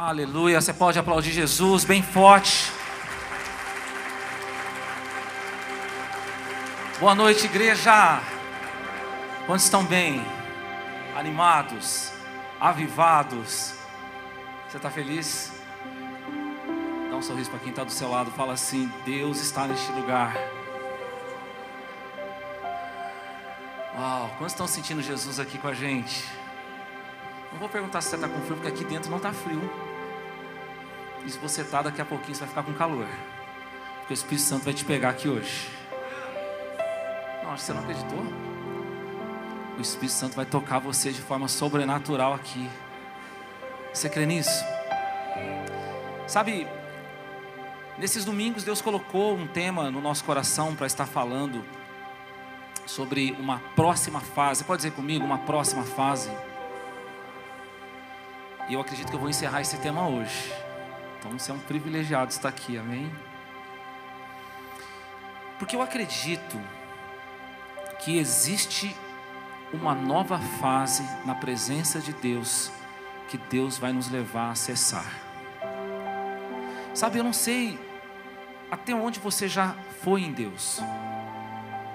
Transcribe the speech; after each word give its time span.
Aleluia. 0.00 0.60
Você 0.60 0.72
pode 0.72 0.96
aplaudir 0.96 1.32
Jesus 1.32 1.84
bem 1.84 2.04
forte. 2.04 2.70
Boa 7.00 7.16
noite, 7.16 7.46
igreja. 7.46 8.22
Quantos 9.44 9.64
estão 9.64 9.82
bem? 9.84 10.24
Animados? 11.16 12.12
Avivados? 12.60 13.74
Você 14.68 14.76
está 14.76 14.88
feliz? 14.88 15.52
Dá 17.10 17.16
um 17.16 17.22
sorriso 17.22 17.50
para 17.50 17.58
quem 17.58 17.70
está 17.70 17.82
do 17.82 17.90
seu 17.90 18.08
lado. 18.08 18.30
Fala 18.30 18.52
assim: 18.52 18.88
Deus 19.04 19.40
está 19.40 19.66
neste 19.66 19.90
lugar. 19.90 20.32
Uau, 23.98 24.28
quantos 24.38 24.52
estão 24.52 24.68
sentindo 24.68 25.02
Jesus 25.02 25.40
aqui 25.40 25.58
com 25.58 25.66
a 25.66 25.74
gente? 25.74 26.24
Não 27.50 27.58
vou 27.58 27.68
perguntar 27.68 28.00
se 28.00 28.10
você 28.10 28.14
está 28.14 28.28
com 28.28 28.40
frio, 28.42 28.54
porque 28.54 28.68
aqui 28.68 28.84
dentro 28.84 29.10
não 29.10 29.16
está 29.16 29.32
frio. 29.32 29.87
E 31.28 31.30
se 31.30 31.38
você 31.38 31.60
está, 31.60 31.82
daqui 31.82 32.00
a 32.00 32.06
pouquinho 32.06 32.34
você 32.34 32.40
vai 32.40 32.48
ficar 32.48 32.62
com 32.62 32.72
calor. 32.72 33.06
Porque 33.98 34.14
o 34.14 34.16
Espírito 34.16 34.40
Santo 34.40 34.64
vai 34.64 34.72
te 34.72 34.82
pegar 34.82 35.10
aqui 35.10 35.28
hoje. 35.28 35.68
Que 37.42 37.60
você 37.60 37.74
não 37.74 37.82
acreditou. 37.82 38.24
O 39.76 39.80
Espírito 39.82 40.14
Santo 40.14 40.34
vai 40.34 40.46
tocar 40.46 40.78
você 40.78 41.12
de 41.12 41.20
forma 41.20 41.46
sobrenatural 41.46 42.32
aqui. 42.32 42.66
Você 43.92 44.08
crê 44.08 44.24
nisso? 44.24 44.64
Sabe, 46.26 46.66
nesses 47.98 48.24
domingos 48.24 48.64
Deus 48.64 48.80
colocou 48.80 49.36
um 49.36 49.46
tema 49.46 49.90
no 49.90 50.00
nosso 50.00 50.24
coração 50.24 50.74
para 50.74 50.86
estar 50.86 51.04
falando 51.04 51.62
sobre 52.86 53.32
uma 53.32 53.58
próxima 53.76 54.20
fase. 54.20 54.64
Pode 54.64 54.78
dizer 54.78 54.92
comigo, 54.92 55.26
uma 55.26 55.38
próxima 55.40 55.82
fase. 55.82 56.30
E 58.66 58.72
eu 58.72 58.80
acredito 58.80 59.10
que 59.10 59.14
eu 59.14 59.20
vou 59.20 59.28
encerrar 59.28 59.60
esse 59.60 59.76
tema 59.76 60.08
hoje. 60.08 60.67
Então 61.18 61.38
você 61.38 61.50
é 61.50 61.54
um 61.54 61.58
privilegiado 61.58 62.30
estar 62.30 62.48
aqui, 62.48 62.78
amém? 62.78 63.10
Porque 65.58 65.74
eu 65.74 65.82
acredito 65.82 66.60
que 67.98 68.16
existe 68.18 68.94
uma 69.72 69.94
nova 69.94 70.38
fase 70.38 71.02
na 71.24 71.34
presença 71.34 72.00
de 72.00 72.12
Deus 72.12 72.70
que 73.28 73.36
Deus 73.36 73.76
vai 73.76 73.92
nos 73.92 74.08
levar 74.08 74.48
a 74.48 74.50
acessar. 74.52 75.06
Sabe, 76.94 77.18
eu 77.18 77.24
não 77.24 77.32
sei 77.32 77.78
até 78.70 78.94
onde 78.94 79.20
você 79.20 79.48
já 79.48 79.76
foi 80.02 80.22
em 80.22 80.32
Deus, 80.32 80.80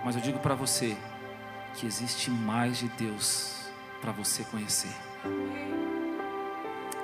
mas 0.03 0.15
eu 0.15 0.21
digo 0.21 0.39
para 0.39 0.55
você 0.55 0.97
que 1.75 1.85
existe 1.87 2.29
mais 2.29 2.77
de 2.77 2.87
Deus 2.89 3.67
para 4.01 4.11
você 4.11 4.43
conhecer. 4.43 4.93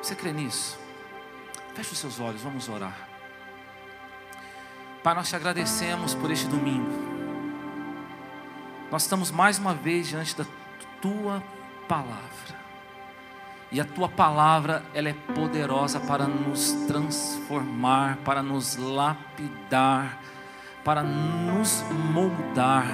Você 0.01 0.15
crê 0.15 0.31
nisso? 0.31 0.77
Feche 1.73 1.93
os 1.93 1.99
seus 1.99 2.19
olhos, 2.19 2.41
vamos 2.41 2.67
orar. 2.69 3.07
Pai, 5.03 5.15
nós 5.15 5.29
te 5.29 5.35
agradecemos 5.35 6.13
por 6.13 6.29
este 6.29 6.47
domingo. 6.47 6.91
Nós 8.91 9.03
estamos 9.03 9.31
mais 9.31 9.57
uma 9.57 9.73
vez 9.73 10.07
diante 10.07 10.35
da 10.35 10.45
tua 11.01 11.41
palavra. 11.87 12.59
E 13.71 13.79
a 13.79 13.85
tua 13.85 14.09
palavra, 14.09 14.83
ela 14.93 15.09
é 15.09 15.13
poderosa 15.13 15.99
para 15.99 16.27
nos 16.27 16.71
transformar, 16.87 18.17
para 18.25 18.41
nos 18.41 18.75
lapidar, 18.75 20.19
para 20.83 21.03
nos 21.03 21.83
moldar. 22.11 22.87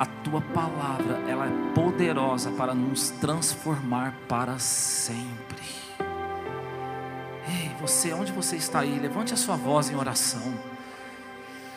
A 0.00 0.06
tua 0.24 0.40
palavra, 0.40 1.22
ela 1.28 1.46
é 1.46 1.72
poderosa 1.74 2.50
para 2.50 2.74
nos 2.74 3.10
transformar 3.10 4.14
para 4.28 4.58
sempre. 4.58 5.62
Você, 7.84 8.14
onde 8.14 8.32
você 8.32 8.56
está 8.56 8.80
aí? 8.80 8.98
Levante 8.98 9.34
a 9.34 9.36
sua 9.36 9.56
voz 9.56 9.90
em 9.90 9.94
oração. 9.94 10.54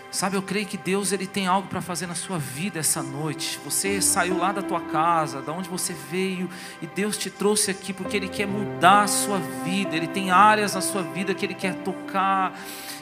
Sabe, 0.09 0.37
eu 0.37 0.41
creio 0.41 0.65
que 0.65 0.77
Deus 0.77 1.11
ele 1.11 1.27
tem 1.27 1.47
algo 1.47 1.67
para 1.67 1.81
fazer 1.81 2.07
na 2.07 2.15
sua 2.15 2.39
vida 2.39 2.79
essa 2.79 3.03
noite. 3.03 3.59
Você 3.65 4.01
saiu 4.01 4.37
lá 4.37 4.53
da 4.53 4.61
tua 4.61 4.79
casa, 4.79 5.41
da 5.41 5.51
onde 5.51 5.67
você 5.67 5.93
veio, 6.09 6.49
e 6.81 6.87
Deus 6.87 7.17
te 7.17 7.29
trouxe 7.29 7.71
aqui 7.71 7.91
porque 7.91 8.15
ele 8.15 8.29
quer 8.29 8.47
mudar 8.47 9.01
a 9.01 9.07
sua 9.07 9.37
vida. 9.65 9.97
Ele 9.97 10.07
tem 10.07 10.31
áreas 10.31 10.75
na 10.75 10.81
sua 10.81 11.03
vida 11.03 11.33
que 11.33 11.45
ele 11.45 11.53
quer 11.53 11.75
tocar 11.83 12.57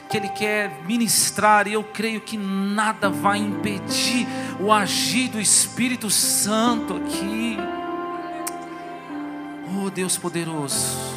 que 0.08 0.16
Ele 0.16 0.28
quer 0.28 0.84
ministrar, 0.84 1.66
e 1.66 1.72
eu 1.72 1.82
creio 1.82 2.20
que 2.20 2.36
nada 2.36 3.10
vai 3.10 3.38
impedir 3.38 4.24
o 4.60 4.72
agir 4.72 5.28
do 5.28 5.40
Espírito 5.40 6.08
Santo 6.08 6.94
aqui. 6.94 7.56
Oh 9.84 9.90
Deus 9.90 10.16
poderoso, 10.16 11.15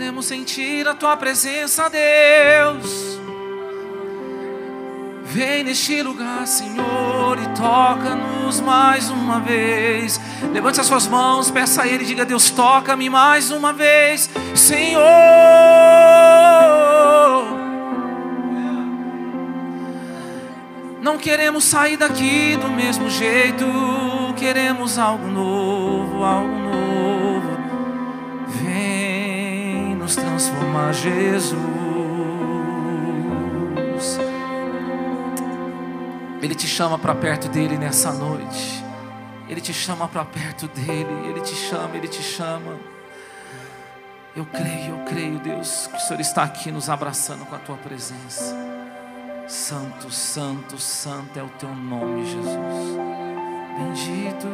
podemos 0.00 0.24
sentir 0.24 0.88
a 0.88 0.94
Tua 0.94 1.14
presença, 1.14 1.90
Deus. 1.90 3.20
Vem 5.24 5.62
neste 5.62 6.00
lugar, 6.00 6.46
Senhor, 6.46 7.36
e 7.38 7.46
toca-nos 7.54 8.62
mais 8.62 9.10
uma 9.10 9.40
vez. 9.40 10.18
Levante 10.54 10.80
as 10.80 10.86
suas 10.86 11.06
mãos, 11.06 11.50
peça 11.50 11.82
a 11.82 11.86
Ele, 11.86 12.06
diga: 12.06 12.24
Deus, 12.24 12.48
toca-me 12.48 13.10
mais 13.10 13.50
uma 13.50 13.74
vez, 13.74 14.30
Senhor. 14.54 15.02
Não 21.02 21.18
queremos 21.18 21.64
sair 21.64 21.98
daqui 21.98 22.56
do 22.56 22.68
mesmo 22.70 23.10
jeito, 23.10 23.66
queremos 24.38 24.98
algo 24.98 25.26
novo, 25.26 26.24
algo 26.24 26.48
novo. 26.48 26.69
Transformar, 30.70 30.92
Jesus. 30.92 31.60
Ele 36.40 36.54
te 36.54 36.66
chama 36.66 36.98
para 36.98 37.14
perto 37.14 37.48
dele 37.48 37.76
nessa 37.76 38.12
noite. 38.12 38.84
Ele 39.48 39.60
te 39.60 39.74
chama 39.74 40.08
para 40.08 40.24
perto 40.24 40.68
dele. 40.68 41.28
Ele 41.28 41.40
te 41.40 41.54
chama, 41.54 41.96
ele 41.96 42.08
te 42.08 42.22
chama. 42.22 42.78
Eu 44.34 44.46
creio, 44.46 44.96
eu 44.96 45.04
creio, 45.04 45.38
Deus, 45.40 45.88
que 45.88 45.96
o 45.96 46.00
Senhor 46.00 46.20
está 46.20 46.44
aqui 46.44 46.70
nos 46.70 46.88
abraçando 46.88 47.44
com 47.44 47.54
a 47.54 47.58
tua 47.58 47.76
presença. 47.76 48.56
Santo, 49.48 50.10
santo, 50.10 50.78
santo 50.78 51.36
é 51.38 51.42
o 51.42 51.48
teu 51.48 51.74
nome, 51.74 52.24
Jesus. 52.24 52.96
Bendito 53.76 54.46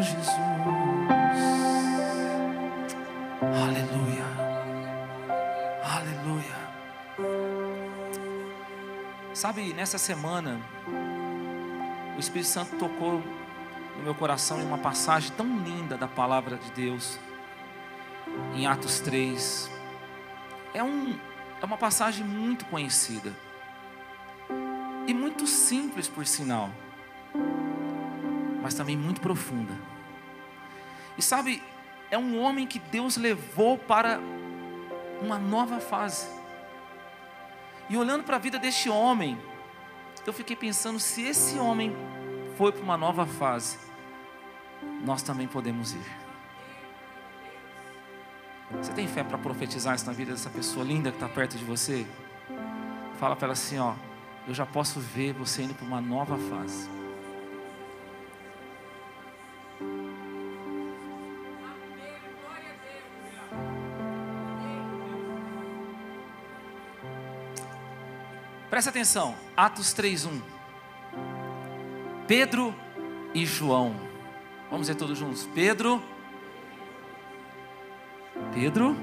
Jesus. 0.00 0.28
Aleluia. 3.42 4.39
Aleluia. 6.20 6.54
Sabe, 9.32 9.72
nessa 9.72 9.96
semana, 9.96 10.60
o 12.14 12.20
Espírito 12.20 12.48
Santo 12.48 12.76
tocou 12.76 13.22
no 13.96 14.02
meu 14.02 14.14
coração 14.14 14.60
em 14.60 14.64
uma 14.66 14.76
passagem 14.76 15.32
tão 15.34 15.46
linda 15.60 15.96
da 15.96 16.06
palavra 16.06 16.58
de 16.58 16.70
Deus, 16.72 17.18
em 18.54 18.66
Atos 18.66 19.00
3. 19.00 19.70
É, 20.74 20.84
um, 20.84 21.18
é 21.62 21.64
uma 21.64 21.78
passagem 21.78 22.24
muito 22.24 22.66
conhecida 22.66 23.34
e 25.06 25.14
muito 25.14 25.46
simples, 25.46 26.06
por 26.06 26.26
sinal, 26.26 26.70
mas 28.60 28.74
também 28.74 28.96
muito 28.96 29.22
profunda. 29.22 29.72
E 31.16 31.22
sabe, 31.22 31.62
é 32.10 32.18
um 32.18 32.38
homem 32.38 32.66
que 32.66 32.78
Deus 32.78 33.16
levou 33.16 33.78
para 33.78 34.20
uma 35.20 35.38
nova 35.38 35.80
fase. 35.80 36.26
E 37.88 37.96
olhando 37.96 38.24
para 38.24 38.36
a 38.36 38.38
vida 38.38 38.58
deste 38.58 38.88
homem, 38.88 39.38
eu 40.26 40.32
fiquei 40.32 40.56
pensando: 40.56 40.98
se 40.98 41.22
esse 41.22 41.58
homem 41.58 41.94
foi 42.56 42.72
para 42.72 42.82
uma 42.82 42.96
nova 42.96 43.26
fase, 43.26 43.78
nós 45.04 45.22
também 45.22 45.46
podemos 45.46 45.92
ir. 45.92 46.20
Você 48.72 48.92
tem 48.92 49.08
fé 49.08 49.24
para 49.24 49.36
profetizar 49.36 49.94
isso 49.96 50.06
na 50.06 50.12
vida 50.12 50.32
dessa 50.32 50.48
pessoa 50.48 50.84
linda 50.84 51.10
que 51.10 51.16
está 51.16 51.28
perto 51.28 51.58
de 51.58 51.64
você? 51.64 52.06
Fala 53.18 53.34
para 53.34 53.46
ela 53.46 53.52
assim: 53.52 53.78
ó, 53.78 53.94
eu 54.46 54.54
já 54.54 54.64
posso 54.64 55.00
ver 55.00 55.32
você 55.32 55.62
indo 55.62 55.74
para 55.74 55.86
uma 55.86 56.00
nova 56.00 56.38
fase. 56.38 56.99
Presta 68.80 68.88
atenção, 68.88 69.34
Atos 69.54 69.92
3:1. 69.92 70.40
Pedro 72.26 72.74
e 73.34 73.44
João. 73.44 73.94
Vamos 74.70 74.88
ver 74.88 74.94
todos 74.94 75.18
juntos. 75.18 75.46
Pedro 75.54 76.02
Pedro 78.54 78.96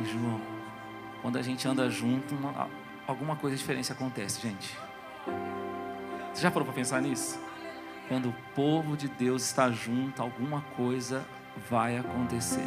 e 0.00 0.04
João. 0.06 0.40
Quando 1.20 1.36
a 1.36 1.42
gente 1.42 1.68
anda 1.68 1.90
junto, 1.90 2.34
alguma 3.06 3.36
coisa 3.36 3.54
diferente 3.54 3.92
acontece, 3.92 4.40
gente. 4.40 4.74
Você 6.32 6.40
já 6.40 6.50
parou 6.50 6.64
para 6.64 6.74
pensar 6.74 7.02
nisso? 7.02 7.38
Quando 8.08 8.30
o 8.30 8.34
povo 8.54 8.96
de 8.96 9.08
Deus 9.08 9.44
está 9.44 9.70
junto, 9.70 10.22
alguma 10.22 10.62
coisa 10.74 11.22
vai 11.68 11.98
acontecer. 11.98 12.64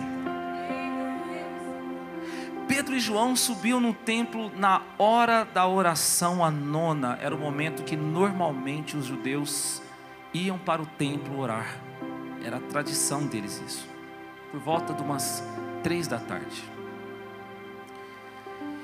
Pedro 2.87 2.99
e 2.99 3.01
João 3.01 3.35
subiam 3.35 3.81
no 3.81 3.93
templo 3.93 4.49
na 4.55 4.81
hora 4.97 5.43
da 5.43 5.67
oração 5.67 6.41
a 6.41 6.49
nona, 6.49 7.19
era 7.21 7.35
o 7.35 7.37
momento 7.37 7.83
que 7.83 7.97
normalmente 7.97 8.95
os 8.95 9.07
judeus 9.07 9.81
iam 10.33 10.57
para 10.57 10.81
o 10.81 10.85
templo 10.85 11.37
orar. 11.37 11.81
Era 12.41 12.55
a 12.55 12.59
tradição 12.61 13.25
deles 13.25 13.61
isso. 13.67 13.89
Por 14.51 14.61
volta 14.61 14.93
de 14.93 15.01
umas 15.01 15.43
três 15.83 16.07
da 16.07 16.17
tarde. 16.17 16.63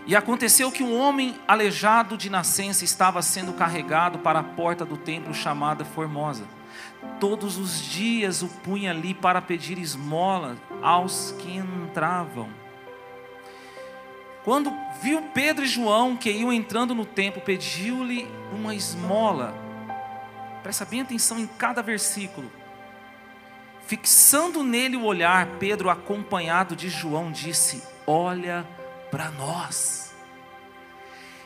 E 0.06 0.18
aconteceu 0.18 0.70
que 0.70 0.84
um 0.84 1.00
homem 1.00 1.40
aleijado 1.48 2.18
de 2.18 2.30
nascença 2.30 2.84
estava 2.84 3.22
sendo 3.22 3.54
carregado 3.54 4.20
para 4.20 4.40
a 4.40 4.44
porta 4.44 4.84
do 4.84 4.98
templo 4.98 5.34
chamada 5.34 5.86
Formosa. 5.86 6.44
Todos 7.22 7.58
os 7.58 7.82
dias 7.82 8.42
o 8.42 8.50
punha 8.50 8.92
ali 8.92 9.14
para 9.14 9.42
pedir 9.42 9.78
esmola 9.78 10.58
aos 10.82 11.34
que 11.40 11.56
entravam. 11.56 12.63
Quando 14.44 14.74
viu 15.02 15.22
Pedro 15.34 15.64
e 15.64 15.68
João 15.68 16.18
que 16.18 16.30
iam 16.30 16.52
entrando 16.52 16.94
no 16.94 17.06
templo, 17.06 17.42
pediu-lhe 17.42 18.28
uma 18.52 18.76
esmola. 18.76 19.54
Presta 20.62 20.84
bem 20.84 21.02
atenção 21.02 21.40
em 21.40 21.48
cada 21.48 21.82
versículo. 21.82 22.52
Fixando 23.86 24.64
nele 24.64 24.98
o 24.98 25.04
olhar, 25.04 25.48
Pedro, 25.60 25.90
acompanhado 25.90 26.76
de 26.76 26.90
João, 26.90 27.32
disse: 27.32 27.84
Olha 28.06 28.66
para 29.10 29.30
nós. 29.32 30.14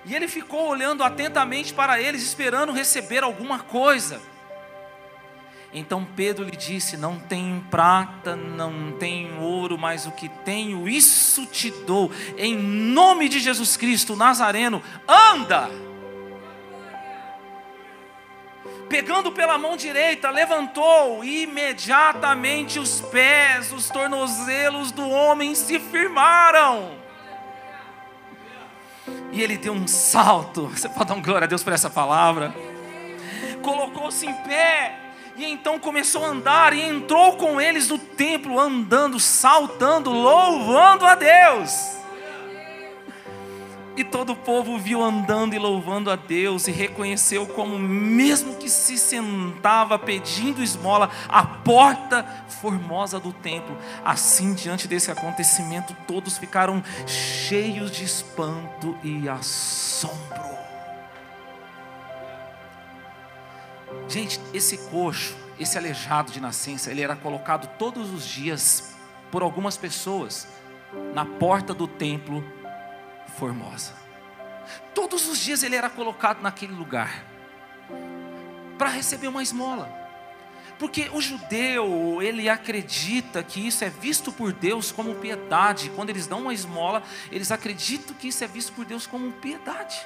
E 0.06 0.16
ele 0.16 0.28
ficou 0.28 0.68
olhando 0.68 1.04
atentamente 1.04 1.74
para 1.74 2.02
eles, 2.02 2.24
esperando 2.24 2.72
receber 2.72 3.24
alguma 3.24 3.60
coisa. 3.60 4.22
Então 5.78 6.04
Pedro 6.04 6.44
lhe 6.44 6.56
disse: 6.56 6.98
Não 6.98 7.20
tenho 7.20 7.62
prata, 7.70 8.36
não 8.36 8.92
tenho 8.94 9.40
ouro, 9.40 9.78
mas 9.78 10.08
o 10.08 10.12
que 10.12 10.28
tenho, 10.28 10.90
isso 10.90 11.46
te 11.46 11.70
dou. 11.70 12.12
Em 12.36 12.56
nome 12.56 13.30
de 13.30 13.40
Jesus 13.40 13.78
Cristo 13.78 14.16
Nazareno, 14.16 14.82
anda. 15.08 15.70
Pegando 18.90 19.32
pela 19.32 19.58
mão 19.58 19.76
direita, 19.76 20.32
levantou 20.32 21.24
imediatamente 21.24 22.80
os 22.80 23.02
pés, 23.02 23.72
os 23.72 23.90
tornozelos 23.90 24.92
do 24.92 25.08
homem 25.08 25.54
se 25.54 25.78
firmaram. 25.78 26.96
E 29.32 29.42
ele 29.42 29.58
deu 29.58 29.74
um 29.74 29.88
salto. 29.88 30.68
Você 30.68 30.90
pode 30.90 31.10
dar 31.10 31.16
um 31.16 31.22
glória 31.22 31.46
a 31.46 31.48
Deus 31.48 31.64
por 31.64 31.74
essa 31.74 31.90
palavra? 31.90 32.56
Colocou-se 33.62 34.26
em 34.26 34.34
pé 34.34 35.06
e 35.38 35.45
então 35.45 35.80
começou 35.80 36.25
a 36.25 36.30
andar 36.30 36.74
e 36.74 36.81
entrou 36.81 37.34
com 37.38 37.62
eles 37.62 37.88
no 37.89 38.00
templo, 38.00 38.60
andando, 38.60 39.19
saltando, 39.19 40.10
louvando 40.10 41.06
a 41.06 41.13
Deus. 41.13 41.98
E 43.95 44.04
todo 44.04 44.34
o 44.34 44.36
povo 44.36 44.78
viu 44.78 45.04
andando 45.04 45.56
e 45.56 45.60
louvando 45.60 46.12
a 46.12 46.16
Deus 46.16 46.68
e 46.68 46.72
reconheceu 46.72 47.48
como, 47.48 47.80
mesmo 47.80 48.56
que 48.56 48.69
se 48.69 48.95
sentava 48.95 49.98
pedindo 49.98 50.62
esmola, 50.62 51.10
a 51.28 51.44
porta 51.44 52.24
formosa 52.62 53.19
do 53.19 53.33
templo. 53.33 53.75
Assim, 54.06 54.54
diante 54.54 54.88
desse 54.88 55.10
acontecimento, 55.10 55.95
todos 56.07 56.38
ficaram 56.38 56.83
cheios 57.07 57.90
de 57.90 58.04
espanto 58.04 58.95
e 59.04 59.28
assombro. 59.28 60.67
Gente, 64.07 64.39
esse 64.54 64.77
coxo, 64.89 65.36
esse 65.59 65.77
aleijado 65.77 66.31
de 66.31 66.39
nascença, 66.39 66.89
ele 66.89 67.01
era 67.01 67.15
colocado 67.15 67.68
todos 67.77 68.12
os 68.13 68.25
dias 68.25 68.95
por 69.30 69.42
algumas 69.42 69.75
pessoas 69.75 70.48
na 71.13 71.25
porta 71.25 71.74
do 71.74 71.88
templo 71.88 72.44
Formosa. 73.38 73.94
Todos 74.94 75.27
os 75.27 75.38
dias 75.38 75.62
ele 75.62 75.75
era 75.75 75.89
colocado 75.89 76.42
naquele 76.42 76.74
lugar 76.74 77.24
para 78.77 78.89
receber 78.89 79.27
uma 79.27 79.44
esmola. 79.44 79.92
Porque 80.80 81.09
o 81.12 81.19
judeu, 81.19 82.21
ele 82.21 82.48
acredita 82.48 83.42
que 83.44 83.68
isso 83.68 83.83
é 83.83 83.89
visto 83.89 84.31
por 84.31 84.54
Deus 84.54 84.92
como 84.92 85.15
piedade. 85.15 85.92
Quando 85.95 86.12
eles 86.12 86.27
dão 86.27 86.42
uma 86.42 86.54
esmola, 86.54 87.01
eles 87.31 87.51
acreditam 87.51 88.15
que 88.15 88.27
isso 88.27 88.44
é 88.44 88.48
visto 88.48 88.74
por 88.74 88.86
Deus 88.86 89.07
como 89.07 89.31
piedade. 89.33 89.98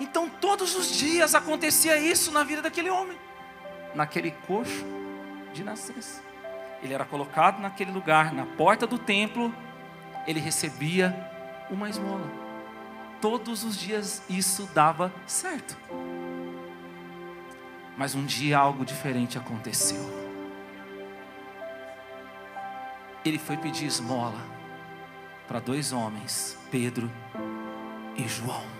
Então 0.00 0.28
todos 0.28 0.74
os 0.74 0.90
dias 0.90 1.34
acontecia 1.34 1.96
isso 1.96 2.32
na 2.32 2.42
vida 2.42 2.62
daquele 2.62 2.90
homem, 2.90 3.16
naquele 3.94 4.30
coxo 4.46 4.84
de 5.52 5.62
nascença. 5.62 6.22
Ele 6.82 6.92
era 6.92 7.04
colocado 7.04 7.60
naquele 7.60 7.90
lugar, 7.90 8.32
na 8.32 8.44
porta 8.44 8.86
do 8.86 8.98
templo, 8.98 9.54
ele 10.26 10.40
recebia 10.40 11.14
uma 11.70 11.88
esmola. 11.88 12.30
Todos 13.20 13.64
os 13.64 13.76
dias 13.76 14.22
isso 14.28 14.68
dava 14.74 15.12
certo. 15.26 15.76
Mas 17.96 18.14
um 18.14 18.24
dia 18.24 18.58
algo 18.58 18.84
diferente 18.84 19.38
aconteceu. 19.38 20.02
Ele 23.24 23.38
foi 23.38 23.56
pedir 23.56 23.86
esmola 23.86 24.38
para 25.48 25.60
dois 25.60 25.92
homens, 25.92 26.58
Pedro 26.70 27.10
e 28.16 28.28
João 28.28 28.73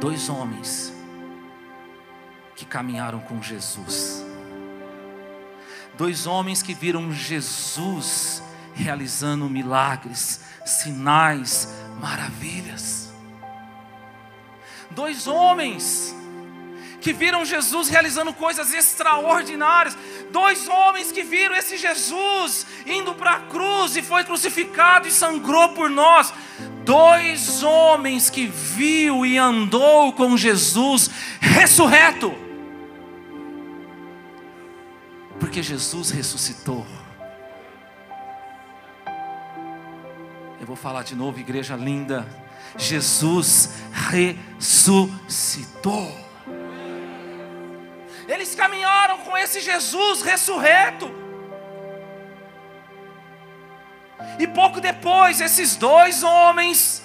dois 0.00 0.30
homens 0.30 0.92
que 2.56 2.64
caminharam 2.64 3.20
com 3.20 3.42
Jesus. 3.42 4.24
Dois 5.94 6.26
homens 6.26 6.62
que 6.62 6.72
viram 6.72 7.12
Jesus 7.12 8.42
realizando 8.74 9.48
milagres, 9.48 10.40
sinais, 10.64 11.68
maravilhas. 12.00 13.12
Dois 14.90 15.26
homens 15.26 16.14
que 17.00 17.12
viram 17.12 17.44
Jesus 17.44 17.88
realizando 17.88 18.32
coisas 18.32 18.72
extraordinárias. 18.72 19.96
Dois 20.30 20.66
homens 20.68 21.12
que 21.12 21.22
viram 21.22 21.54
esse 21.54 21.76
Jesus 21.76 22.66
indo 22.86 23.14
para 23.14 23.32
a 23.32 23.40
cruz 23.40 23.96
e 23.96 24.02
foi 24.02 24.24
crucificado 24.24 25.06
e 25.06 25.10
sangrou 25.10 25.70
por 25.70 25.90
nós. 25.90 26.32
Dois 26.90 27.62
homens 27.62 28.28
que 28.28 28.48
viu 28.48 29.24
e 29.24 29.38
andou 29.38 30.12
com 30.12 30.36
Jesus 30.36 31.08
ressurreto. 31.40 32.34
Porque 35.38 35.62
Jesus 35.62 36.10
ressuscitou. 36.10 36.84
Eu 40.58 40.66
vou 40.66 40.74
falar 40.74 41.04
de 41.04 41.14
novo, 41.14 41.38
igreja 41.38 41.76
linda. 41.76 42.26
Jesus 42.76 43.72
ressuscitou. 44.58 46.10
Eles 48.26 48.56
caminharam 48.56 49.18
com 49.18 49.38
esse 49.38 49.60
Jesus 49.60 50.22
ressurreto. 50.22 51.19
E 54.40 54.46
pouco 54.46 54.80
depois, 54.80 55.38
esses 55.38 55.76
dois 55.76 56.22
homens, 56.22 57.02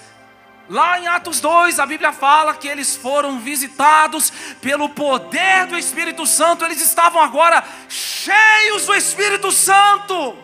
lá 0.70 0.98
em 0.98 1.06
Atos 1.06 1.38
2, 1.38 1.78
a 1.78 1.84
Bíblia 1.84 2.10
fala 2.10 2.54
que 2.54 2.66
eles 2.66 2.96
foram 2.96 3.38
visitados 3.38 4.32
pelo 4.62 4.88
poder 4.88 5.66
do 5.66 5.76
Espírito 5.76 6.24
Santo, 6.24 6.64
eles 6.64 6.80
estavam 6.80 7.20
agora 7.20 7.62
cheios 7.90 8.86
do 8.86 8.94
Espírito 8.94 9.52
Santo. 9.52 10.38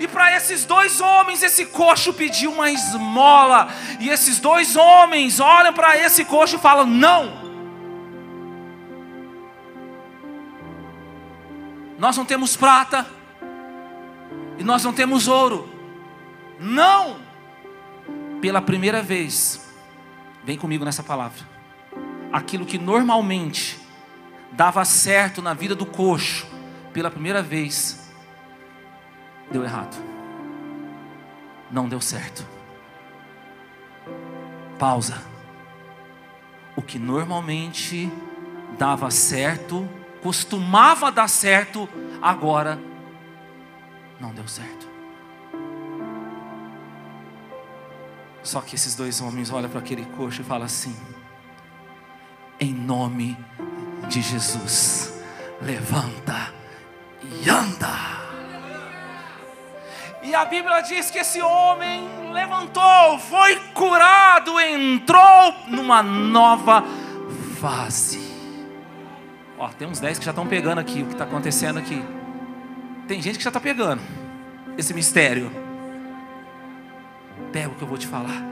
E 0.00 0.08
para 0.08 0.34
esses 0.34 0.64
dois 0.64 0.98
homens, 0.98 1.42
esse 1.42 1.66
coxo 1.66 2.14
pediu 2.14 2.50
uma 2.50 2.70
esmola. 2.70 3.68
E 4.00 4.08
esses 4.08 4.38
dois 4.38 4.76
homens 4.76 5.40
olham 5.40 5.74
para 5.74 5.94
esse 5.98 6.24
coxo 6.24 6.56
e 6.56 6.58
falam: 6.58 6.86
Não, 6.86 7.30
nós 11.98 12.16
não 12.16 12.24
temos 12.24 12.56
prata 12.56 13.17
e 14.58 14.64
nós 14.64 14.82
não 14.84 14.92
temos 14.92 15.28
ouro. 15.28 15.68
Não! 16.58 17.20
Pela 18.40 18.60
primeira 18.60 19.02
vez, 19.02 19.72
vem 20.44 20.58
comigo 20.58 20.84
nessa 20.84 21.02
palavra. 21.02 21.46
Aquilo 22.32 22.66
que 22.66 22.78
normalmente 22.78 23.78
dava 24.52 24.84
certo 24.84 25.40
na 25.40 25.54
vida 25.54 25.74
do 25.74 25.86
coxo, 25.86 26.46
pela 26.92 27.10
primeira 27.10 27.42
vez, 27.42 28.12
deu 29.50 29.62
errado. 29.62 29.96
Não 31.70 31.88
deu 31.88 32.00
certo. 32.00 32.46
Pausa. 34.78 35.22
O 36.76 36.82
que 36.82 36.98
normalmente 36.98 38.10
dava 38.78 39.10
certo 39.10 39.88
costumava 40.22 41.10
dar 41.10 41.28
certo, 41.28 41.88
agora 42.20 42.78
não 44.20 44.32
deu 44.32 44.46
certo. 44.48 44.88
Só 48.42 48.60
que 48.60 48.74
esses 48.74 48.94
dois 48.94 49.20
homens 49.20 49.50
olham 49.52 49.68
para 49.68 49.80
aquele 49.80 50.04
coxo 50.16 50.40
e 50.40 50.44
falam 50.44 50.64
assim: 50.64 50.96
em 52.58 52.72
nome 52.72 53.36
de 54.08 54.22
Jesus, 54.22 55.20
levanta 55.60 56.52
e 57.22 57.48
anda. 57.48 58.18
E 60.22 60.34
a 60.34 60.44
Bíblia 60.44 60.80
diz 60.80 61.10
que 61.10 61.18
esse 61.18 61.40
homem 61.40 62.32
levantou, 62.32 63.18
foi 63.18 63.56
curado, 63.72 64.58
entrou 64.60 65.54
numa 65.68 66.02
nova 66.02 66.82
fase. 67.60 68.28
Ó, 69.58 69.68
tem 69.68 69.88
uns 69.88 70.00
10 70.00 70.18
que 70.18 70.24
já 70.24 70.30
estão 70.30 70.46
pegando 70.46 70.78
aqui 70.78 71.02
o 71.02 71.06
que 71.06 71.12
está 71.12 71.24
acontecendo 71.24 71.78
aqui. 71.78 72.02
Tem 73.08 73.22
gente 73.22 73.38
que 73.38 73.44
já 73.44 73.48
está 73.48 73.58
pegando 73.58 74.02
esse 74.76 74.92
mistério. 74.92 75.50
Pega 77.50 77.70
o 77.70 77.74
que 77.74 77.80
eu 77.80 77.88
vou 77.88 77.96
te 77.96 78.06
falar. 78.06 78.42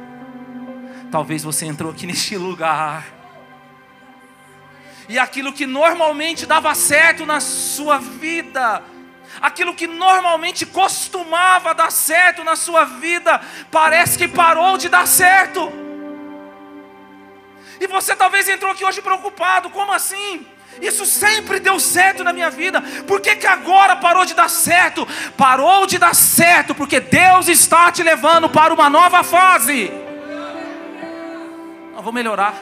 Talvez 1.12 1.44
você 1.44 1.66
entrou 1.66 1.92
aqui 1.92 2.06
neste 2.08 2.38
lugar. 2.38 3.06
E 5.10 5.18
aquilo 5.18 5.52
que 5.52 5.66
normalmente 5.66 6.46
dava 6.46 6.74
certo 6.74 7.26
na 7.26 7.38
sua 7.38 7.98
vida, 7.98 8.82
aquilo 9.42 9.74
que 9.74 9.86
normalmente 9.86 10.64
costumava 10.64 11.74
dar 11.74 11.92
certo 11.92 12.42
na 12.42 12.56
sua 12.56 12.84
vida, 12.84 13.40
parece 13.70 14.16
que 14.16 14.26
parou 14.26 14.78
de 14.78 14.88
dar 14.88 15.06
certo. 15.06 15.70
E 17.78 17.86
você 17.86 18.16
talvez 18.16 18.48
entrou 18.48 18.72
aqui 18.72 18.86
hoje 18.86 19.02
preocupado: 19.02 19.68
como 19.68 19.92
assim? 19.92 20.46
Isso 20.80 21.06
sempre 21.06 21.58
deu 21.58 21.80
certo 21.80 22.22
na 22.22 22.32
minha 22.32 22.50
vida, 22.50 22.82
por 23.06 23.20
que, 23.20 23.34
que 23.36 23.46
agora 23.46 23.96
parou 23.96 24.24
de 24.24 24.34
dar 24.34 24.50
certo? 24.50 25.06
Parou 25.36 25.86
de 25.86 25.98
dar 25.98 26.14
certo 26.14 26.74
porque 26.74 27.00
Deus 27.00 27.48
está 27.48 27.90
te 27.90 28.02
levando 28.02 28.48
para 28.48 28.74
uma 28.74 28.90
nova 28.90 29.22
fase. 29.22 29.90
Eu 31.96 32.02
vou 32.02 32.12
melhorar. 32.12 32.54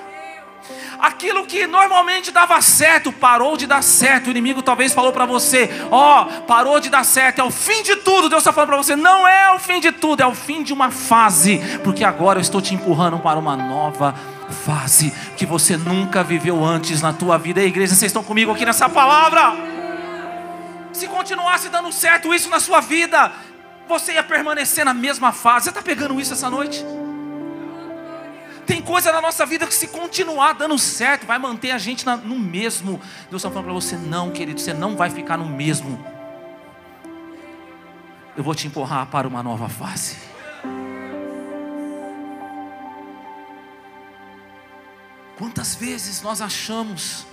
Aquilo 0.98 1.44
que 1.44 1.66
normalmente 1.66 2.30
dava 2.30 2.60
certo, 2.62 3.12
parou 3.12 3.56
de 3.56 3.66
dar 3.66 3.82
certo. 3.82 4.28
O 4.28 4.30
inimigo 4.30 4.62
talvez 4.62 4.94
falou 4.94 5.12
para 5.12 5.26
você: 5.26 5.68
Ó, 5.90 6.22
oh, 6.22 6.42
parou 6.42 6.80
de 6.80 6.88
dar 6.88 7.04
certo, 7.04 7.40
é 7.40 7.44
o 7.44 7.50
fim 7.50 7.82
de 7.82 7.96
tudo. 7.96 8.28
Deus 8.28 8.40
está 8.40 8.52
falando 8.52 8.68
para 8.68 8.76
você: 8.78 8.96
Não 8.96 9.26
é 9.28 9.52
o 9.52 9.58
fim 9.58 9.80
de 9.80 9.92
tudo, 9.92 10.22
é 10.22 10.26
o 10.26 10.34
fim 10.34 10.62
de 10.62 10.72
uma 10.72 10.90
fase, 10.90 11.60
porque 11.82 12.04
agora 12.04 12.38
eu 12.38 12.42
estou 12.42 12.62
te 12.62 12.74
empurrando 12.74 13.18
para 13.18 13.38
uma 13.38 13.56
nova 13.56 14.12
fase 14.12 14.33
fase 14.50 15.12
que 15.36 15.46
você 15.46 15.76
nunca 15.76 16.22
viveu 16.22 16.64
antes 16.64 17.00
na 17.00 17.12
tua 17.12 17.38
vida. 17.38 17.62
E 17.62 17.66
igreja, 17.66 17.94
vocês 17.94 18.10
estão 18.10 18.22
comigo 18.22 18.52
aqui 18.52 18.64
nessa 18.64 18.88
palavra? 18.88 19.52
Se 20.92 21.08
continuasse 21.08 21.68
dando 21.68 21.90
certo 21.92 22.32
isso 22.32 22.48
na 22.48 22.60
sua 22.60 22.80
vida, 22.80 23.32
você 23.88 24.14
ia 24.14 24.22
permanecer 24.22 24.84
na 24.84 24.94
mesma 24.94 25.32
fase. 25.32 25.64
Você 25.64 25.70
está 25.70 25.82
pegando 25.82 26.20
isso 26.20 26.32
essa 26.32 26.48
noite? 26.48 26.84
Tem 28.66 28.80
coisa 28.80 29.12
na 29.12 29.20
nossa 29.20 29.44
vida 29.44 29.66
que 29.66 29.74
se 29.74 29.88
continuar 29.88 30.54
dando 30.54 30.78
certo, 30.78 31.26
vai 31.26 31.38
manter 31.38 31.70
a 31.70 31.78
gente 31.78 32.06
no 32.06 32.38
mesmo. 32.38 33.00
Deus 33.28 33.42
está 33.42 33.50
falando 33.50 33.64
para 33.64 33.74
você, 33.74 33.96
não, 33.96 34.30
querido, 34.30 34.60
você 34.60 34.72
não 34.72 34.96
vai 34.96 35.10
ficar 35.10 35.36
no 35.36 35.44
mesmo. 35.44 36.02
Eu 38.36 38.42
vou 38.42 38.54
te 38.54 38.66
empurrar 38.66 39.06
para 39.06 39.28
uma 39.28 39.42
nova 39.42 39.68
fase. 39.68 40.33
Quantas 45.44 45.74
vezes 45.74 46.22
nós 46.22 46.40
achamos 46.40 47.26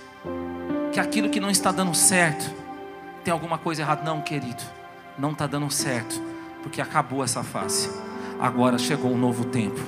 que 0.92 1.00
aquilo 1.00 1.30
que 1.30 1.40
não 1.40 1.48
está 1.48 1.72
dando 1.72 1.94
certo 1.94 2.54
tem 3.24 3.32
alguma 3.32 3.56
coisa 3.56 3.80
errada? 3.80 4.02
Não, 4.02 4.20
querido, 4.20 4.62
não 5.18 5.32
está 5.32 5.46
dando 5.46 5.70
certo, 5.70 6.22
porque 6.62 6.82
acabou 6.82 7.24
essa 7.24 7.42
fase. 7.42 7.90
Agora 8.38 8.76
chegou 8.76 9.10
um 9.10 9.16
novo 9.16 9.46
tempo. 9.46 9.80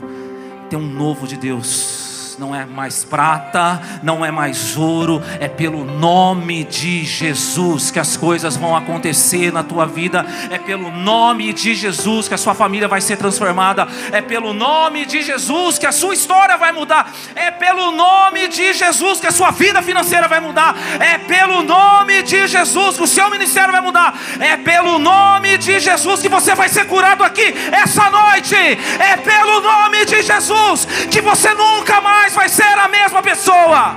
Tem 0.70 0.78
um 0.78 0.90
novo 0.90 1.28
de 1.28 1.36
Deus 1.36 2.03
não 2.38 2.54
é 2.54 2.64
mais 2.64 3.04
prata, 3.04 3.80
não 4.02 4.24
é 4.24 4.30
mais 4.30 4.76
ouro, 4.76 5.22
é 5.40 5.48
pelo 5.48 5.84
nome 5.84 6.64
de 6.64 7.04
Jesus 7.04 7.90
que 7.90 7.98
as 7.98 8.16
coisas 8.16 8.56
vão 8.56 8.76
acontecer 8.76 9.52
na 9.52 9.62
tua 9.62 9.86
vida, 9.86 10.24
é 10.50 10.58
pelo 10.58 10.90
nome 10.90 11.52
de 11.52 11.74
Jesus 11.74 12.28
que 12.28 12.34
a 12.34 12.38
sua 12.38 12.54
família 12.54 12.88
vai 12.88 13.00
ser 13.00 13.16
transformada, 13.16 13.86
é 14.12 14.20
pelo 14.20 14.52
nome 14.52 15.04
de 15.04 15.22
Jesus 15.22 15.78
que 15.78 15.86
a 15.86 15.92
sua 15.92 16.14
história 16.14 16.56
vai 16.56 16.72
mudar, 16.72 17.12
é 17.34 17.50
pelo 17.50 17.90
nome 17.92 18.48
de 18.48 18.72
Jesus 18.72 19.20
que 19.20 19.26
a 19.26 19.32
sua 19.32 19.50
vida 19.50 19.82
financeira 19.82 20.28
vai 20.28 20.40
mudar, 20.40 20.76
é 21.00 21.18
pelo 21.18 21.62
nome 21.62 22.22
de 22.22 22.46
Jesus 22.46 22.96
que 22.96 23.02
o 23.02 23.06
seu 23.06 23.30
ministério 23.30 23.72
vai 23.72 23.80
mudar, 23.80 24.18
é 24.40 24.56
pelo 24.56 24.98
nome 24.98 25.58
de 25.58 25.78
Jesus 25.78 26.20
que 26.20 26.28
você 26.28 26.54
vai 26.54 26.68
ser 26.68 26.86
curado 26.86 27.22
aqui 27.22 27.54
essa 27.72 28.10
noite, 28.10 28.54
é 28.54 29.16
pelo 29.16 29.60
nome 29.60 30.04
de 30.04 30.22
Jesus 30.22 30.86
que 31.10 31.20
você 31.20 31.52
nunca 31.54 32.00
mais 32.00 32.23
mais 32.24 32.34
vai 32.34 32.48
ser 32.48 32.78
a 32.78 32.88
mesma 32.88 33.22
pessoa. 33.22 33.94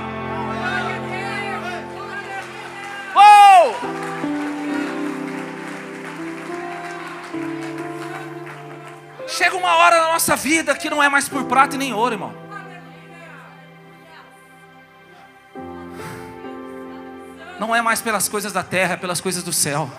Oh! 3.14 3.74
Chega 9.26 9.56
uma 9.56 9.76
hora 9.76 10.02
na 10.02 10.12
nossa 10.12 10.36
vida 10.36 10.74
que 10.74 10.90
não 10.90 11.02
é 11.02 11.08
mais 11.08 11.26
por 11.26 11.44
prata 11.44 11.76
e 11.76 11.78
nem 11.78 11.94
ouro, 11.94 12.14
irmão. 12.14 12.34
Não 17.58 17.74
é 17.74 17.80
mais 17.80 18.02
pelas 18.02 18.28
coisas 18.28 18.52
da 18.52 18.62
terra, 18.62 18.92
é 18.92 18.96
pelas 18.96 19.22
coisas 19.22 19.42
do 19.42 19.54
céu. 19.54 19.90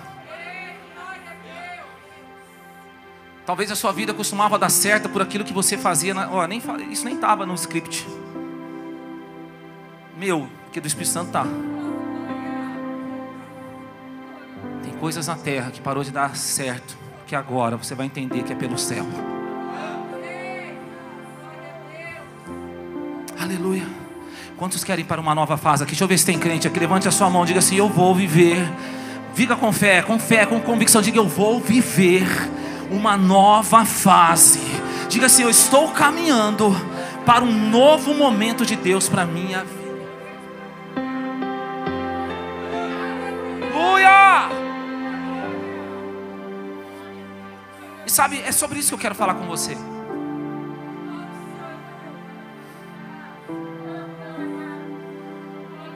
Talvez 3.49 3.71
a 3.71 3.75
sua 3.75 3.91
vida 3.91 4.13
costumava 4.13 4.59
dar 4.59 4.69
certo 4.69 5.09
por 5.09 5.23
aquilo 5.23 5.43
que 5.43 5.51
você 5.51 5.75
fazia. 5.75 6.13
Na, 6.13 6.29
ó, 6.31 6.45
nem, 6.45 6.61
isso 6.91 7.03
nem 7.03 7.15
estava 7.15 7.47
no 7.47 7.55
script. 7.55 8.07
Meu, 10.15 10.47
que 10.71 10.79
do 10.79 10.85
Espírito 10.85 11.09
Santo 11.09 11.31
tá. 11.31 11.47
Tem 14.83 14.93
coisas 14.99 15.25
na 15.25 15.35
terra 15.35 15.71
que 15.71 15.81
parou 15.81 16.03
de 16.03 16.11
dar 16.11 16.37
certo. 16.37 16.95
Que 17.25 17.35
agora 17.35 17.75
você 17.75 17.95
vai 17.95 18.05
entender 18.05 18.43
que 18.43 18.53
é 18.53 18.55
pelo 18.55 18.77
céu. 18.77 19.03
Aleluia. 23.39 23.87
Quantos 24.57 24.83
querem 24.83 25.03
para 25.03 25.19
uma 25.19 25.33
nova 25.33 25.57
fase 25.57 25.81
aqui? 25.81 25.93
Deixa 25.93 26.03
eu 26.03 26.07
ver 26.07 26.19
se 26.19 26.25
tem 26.27 26.37
crente 26.37 26.67
aqui. 26.67 26.79
Levante 26.79 27.07
a 27.07 27.11
sua 27.11 27.31
mão, 27.31 27.45
diga 27.45 27.57
assim: 27.57 27.77
Eu 27.77 27.89
vou 27.89 28.13
viver. 28.13 28.59
Viga 29.33 29.55
com 29.55 29.73
fé, 29.73 30.03
com 30.03 30.19
fé, 30.19 30.45
com 30.45 30.59
convicção. 30.59 31.01
Diga: 31.01 31.17
Eu 31.17 31.27
vou 31.27 31.59
viver 31.59 32.27
uma 32.89 33.15
nova 33.17 33.85
fase. 33.85 34.59
Diga 35.07 35.27
assim: 35.27 35.43
Eu 35.43 35.49
estou 35.49 35.89
caminhando 35.91 36.75
para 37.25 37.43
um 37.43 37.69
novo 37.69 38.13
momento 38.13 38.65
de 38.65 38.75
Deus 38.75 39.07
para 39.07 39.25
minha 39.25 39.63
vida. 39.63 39.79
Aleluia! 43.61 44.49
E 48.05 48.11
sabe, 48.11 48.41
é 48.41 48.51
sobre 48.51 48.79
isso 48.79 48.89
que 48.89 48.95
eu 48.95 48.99
quero 48.99 49.15
falar 49.15 49.35
com 49.35 49.45
você. 49.45 49.77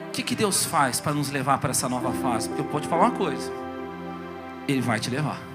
O 0.08 0.10
que, 0.12 0.22
que 0.22 0.36
Deus 0.36 0.64
faz 0.64 1.00
para 1.00 1.12
nos 1.12 1.30
levar 1.30 1.58
para 1.58 1.70
essa 1.70 1.88
nova 1.88 2.12
fase? 2.12 2.48
Porque 2.48 2.62
eu 2.62 2.68
vou 2.68 2.80
te 2.80 2.86
falar 2.86 3.06
uma 3.06 3.16
coisa: 3.16 3.52
Ele 4.68 4.80
vai 4.80 5.00
te 5.00 5.10
levar. 5.10 5.53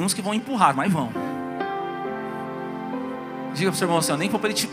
Uns 0.00 0.14
que 0.14 0.22
vão 0.22 0.32
empurrar, 0.32 0.74
mas 0.74 0.90
vão. 0.90 1.12
Diga 3.54 3.70
para 3.70 3.74
o 3.74 3.78
seu 3.78 3.86
irmão 3.86 3.98
assim: 3.98 4.16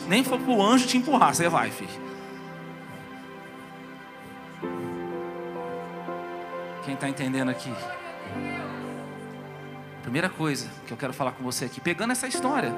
nem 0.07 0.23
for 0.23 0.39
para 0.39 0.51
o 0.51 0.63
anjo 0.63 0.87
te 0.87 0.97
empurrar, 0.97 1.35
você 1.35 1.49
vai, 1.49 1.69
filho. 1.69 2.07
Quem 6.85 6.93
está 6.93 7.09
entendendo 7.09 7.49
aqui? 7.49 7.73
Primeira 10.01 10.29
coisa 10.29 10.69
que 10.85 10.93
eu 10.93 10.97
quero 10.97 11.11
falar 11.11 11.33
com 11.33 11.43
você 11.43 11.65
aqui, 11.65 11.81
pegando 11.81 12.11
essa 12.11 12.27
história. 12.27 12.73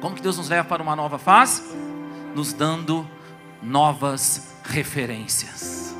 Como 0.00 0.16
que 0.16 0.22
Deus 0.22 0.36
nos 0.36 0.48
leva 0.48 0.66
para 0.66 0.82
uma 0.82 0.96
nova 0.96 1.16
fase? 1.16 1.62
Nos 2.34 2.52
dando 2.52 3.08
novas 3.62 4.56
referências. 4.64 5.94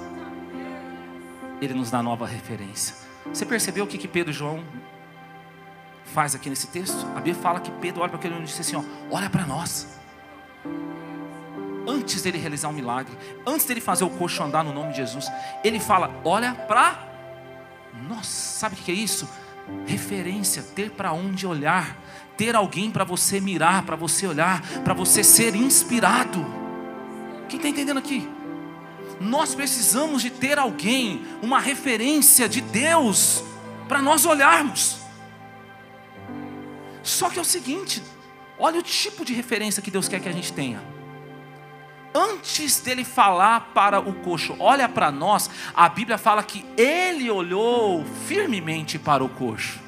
Ele 1.62 1.74
nos 1.74 1.92
dá 1.92 2.02
nova 2.02 2.26
referência. 2.26 2.96
Você 3.32 3.46
percebeu 3.46 3.84
o 3.84 3.86
que, 3.86 3.96
que 3.96 4.08
Pedro 4.08 4.32
e 4.32 4.34
João 4.34 4.64
faz 6.16 6.34
aqui 6.34 6.48
nesse 6.48 6.68
texto? 6.68 7.06
A 7.14 7.16
Bíblia 7.16 7.34
fala 7.34 7.60
que 7.60 7.70
Pedro 7.72 8.00
olha 8.00 8.08
para 8.08 8.18
aquele 8.18 8.34
e 8.36 8.42
diz 8.44 8.58
assim: 8.58 8.74
ó, 8.74 8.82
olha 9.10 9.28
para 9.28 9.44
nós. 9.44 9.86
Antes 11.86 12.22
dele 12.22 12.38
realizar 12.38 12.68
um 12.68 12.72
milagre, 12.72 13.12
antes 13.46 13.66
dele 13.66 13.82
fazer 13.82 14.04
o 14.04 14.08
coxo 14.08 14.42
andar 14.42 14.64
no 14.64 14.72
nome 14.72 14.92
de 14.92 14.96
Jesus, 14.96 15.30
ele 15.62 15.78
fala: 15.78 16.10
olha 16.24 16.54
para 16.54 17.06
nós. 18.08 18.26
Sabe 18.26 18.76
o 18.76 18.78
que 18.78 18.90
é 18.90 18.94
isso? 18.94 19.28
Referência, 19.84 20.62
ter 20.62 20.90
para 20.90 21.12
onde 21.12 21.46
olhar, 21.46 21.94
ter 22.34 22.56
alguém 22.56 22.90
para 22.90 23.04
você 23.04 23.38
mirar, 23.38 23.82
para 23.82 23.94
você 23.94 24.26
olhar, 24.26 24.62
para 24.82 24.94
você 24.94 25.22
ser 25.22 25.54
inspirado. 25.54 26.46
Quem 27.46 27.58
está 27.58 27.68
entendendo 27.68 27.98
aqui? 27.98 28.26
nós 29.18 29.54
precisamos 29.54 30.20
de 30.20 30.28
ter 30.28 30.58
alguém, 30.58 31.24
uma 31.40 31.58
referência 31.58 32.46
de 32.46 32.60
Deus, 32.60 33.42
para 33.88 34.02
nós 34.02 34.26
olharmos. 34.26 35.05
Só 37.06 37.30
que 37.30 37.38
é 37.38 37.42
o 37.42 37.44
seguinte, 37.44 38.02
olha 38.58 38.80
o 38.80 38.82
tipo 38.82 39.24
de 39.24 39.32
referência 39.32 39.80
que 39.80 39.92
Deus 39.92 40.08
quer 40.08 40.18
que 40.18 40.28
a 40.28 40.32
gente 40.32 40.52
tenha. 40.52 40.82
antes 42.12 42.80
dele 42.80 43.04
falar 43.04 43.72
para 43.74 44.00
o 44.00 44.12
coxo, 44.12 44.56
olha 44.58 44.88
para 44.88 45.12
nós, 45.12 45.50
a 45.74 45.86
Bíblia 45.88 46.16
fala 46.16 46.42
que 46.42 46.64
ele 46.76 47.30
olhou 47.30 48.04
firmemente 48.26 48.98
para 48.98 49.22
o 49.22 49.28
coxo. 49.28 49.78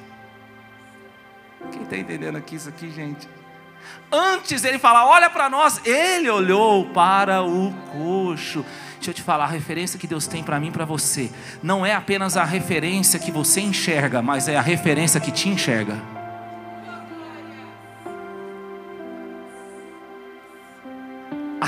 Quem 1.73 1.83
está 1.83 1.97
entendendo 1.97 2.37
aqui 2.37 2.55
isso 2.55 2.69
aqui, 2.69 2.91
gente? 2.91 3.27
Antes 4.13 4.63
dele 4.63 4.79
falar, 4.79 5.07
olha 5.07 5.31
para 5.31 5.49
nós, 5.49 5.81
ele 5.87 6.29
olhou 6.29 6.87
para 6.91 7.43
o 7.43 7.73
coxo. 7.91 8.65
Deixa 8.97 9.11
eu 9.11 9.15
te 9.15 9.23
falar, 9.23 9.45
a 9.45 9.49
referência 9.49 9.99
que 9.99 10.07
Deus 10.07 10.27
tem 10.27 10.43
para 10.45 10.61
mim 10.61 10.69
e 10.69 10.73
para 10.73 10.85
você, 10.85 11.31
não 11.63 11.85
é 11.85 11.95
apenas 11.95 12.37
a 12.37 12.45
referência 12.45 13.19
que 13.19 13.33
você 13.33 13.61
enxerga, 13.61 14.21
mas 14.21 14.49
é 14.49 14.57
a 14.57 14.63
referência 14.63 15.19
que 15.19 15.33
te 15.33 15.49
enxerga. 15.49 16.18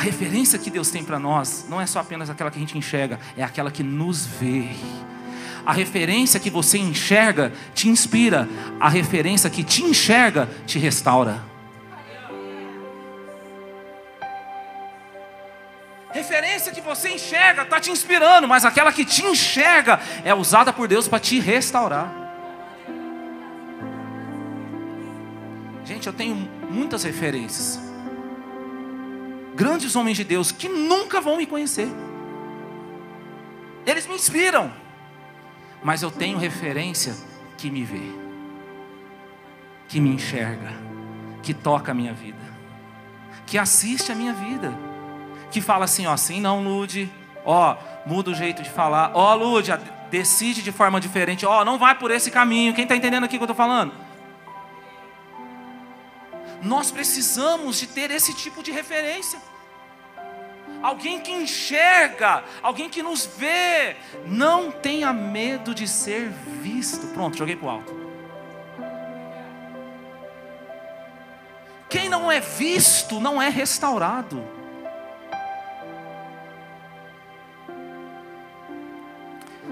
Referência 0.00 0.58
que 0.58 0.70
Deus 0.70 0.90
tem 0.90 1.04
para 1.04 1.18
nós 1.18 1.66
não 1.68 1.80
é 1.80 1.86
só 1.86 2.00
apenas 2.00 2.30
aquela 2.30 2.50
que 2.50 2.56
a 2.56 2.60
gente 2.60 2.78
enxerga, 2.78 3.18
é 3.36 3.42
aquela 3.42 3.70
que 3.70 3.82
nos 3.82 4.26
vê. 4.26 4.68
A 5.64 5.72
referência 5.72 6.40
que 6.40 6.48
você 6.48 6.78
enxerga 6.78 7.52
te 7.74 7.88
inspira, 7.88 8.48
a 8.80 8.88
referência 8.88 9.50
que 9.50 9.62
te 9.62 9.82
enxerga 9.82 10.48
te 10.66 10.78
restaura. 10.78 11.42
Referência 16.12 16.72
que 16.72 16.80
você 16.80 17.10
enxerga 17.10 17.62
está 17.62 17.78
te 17.78 17.90
inspirando, 17.90 18.48
mas 18.48 18.64
aquela 18.64 18.92
que 18.92 19.04
te 19.04 19.24
enxerga 19.24 20.00
é 20.24 20.34
usada 20.34 20.72
por 20.72 20.88
Deus 20.88 21.06
para 21.06 21.20
te 21.20 21.38
restaurar. 21.38 22.10
Gente, 25.84 26.06
eu 26.06 26.12
tenho 26.12 26.36
muitas 26.70 27.04
referências 27.04 27.89
grandes 29.60 29.94
homens 29.94 30.16
de 30.16 30.24
Deus 30.24 30.50
que 30.50 30.70
nunca 30.70 31.20
vão 31.20 31.36
me 31.36 31.44
conhecer. 31.44 31.86
Eles 33.84 34.06
me 34.06 34.14
inspiram, 34.14 34.72
mas 35.82 36.02
eu 36.02 36.10
tenho 36.10 36.38
referência 36.38 37.14
que 37.58 37.70
me 37.70 37.84
vê, 37.84 38.10
que 39.86 40.00
me 40.00 40.08
enxerga, 40.08 40.72
que 41.42 41.52
toca 41.52 41.92
a 41.92 41.94
minha 41.94 42.14
vida, 42.14 42.38
que 43.44 43.58
assiste 43.58 44.10
a 44.10 44.14
minha 44.14 44.32
vida, 44.32 44.72
que 45.50 45.60
fala 45.60 45.84
assim: 45.84 46.06
ó, 46.06 46.12
assim 46.14 46.40
não, 46.40 46.64
Lude, 46.64 47.12
ó, 47.44 47.76
muda 48.06 48.30
o 48.30 48.34
jeito 48.34 48.62
de 48.62 48.70
falar, 48.70 49.10
ó, 49.12 49.34
Lude, 49.34 49.72
decide 50.10 50.62
de 50.62 50.72
forma 50.72 50.98
diferente, 50.98 51.44
ó, 51.44 51.66
não 51.66 51.78
vai 51.78 51.94
por 51.94 52.10
esse 52.10 52.30
caminho. 52.30 52.72
Quem 52.72 52.84
está 52.84 52.96
entendendo 52.96 53.24
aqui 53.24 53.36
o 53.36 53.38
que 53.38 53.42
eu 53.42 53.52
estou 53.52 53.56
falando? 53.56 53.92
Nós 56.62 56.90
precisamos 56.90 57.78
de 57.78 57.86
ter 57.86 58.10
esse 58.10 58.32
tipo 58.34 58.62
de 58.62 58.70
referência. 58.70 59.49
Alguém 60.82 61.20
que 61.20 61.30
enxerga, 61.30 62.42
alguém 62.62 62.88
que 62.88 63.02
nos 63.02 63.26
vê. 63.26 63.96
Não 64.26 64.70
tenha 64.70 65.12
medo 65.12 65.74
de 65.74 65.86
ser 65.86 66.28
visto. 66.62 67.08
Pronto, 67.08 67.36
joguei 67.36 67.56
para 67.56 67.66
o 67.66 67.70
alto. 67.70 68.00
Quem 71.88 72.08
não 72.08 72.30
é 72.30 72.40
visto 72.40 73.20
não 73.20 73.42
é 73.42 73.48
restaurado. 73.48 74.42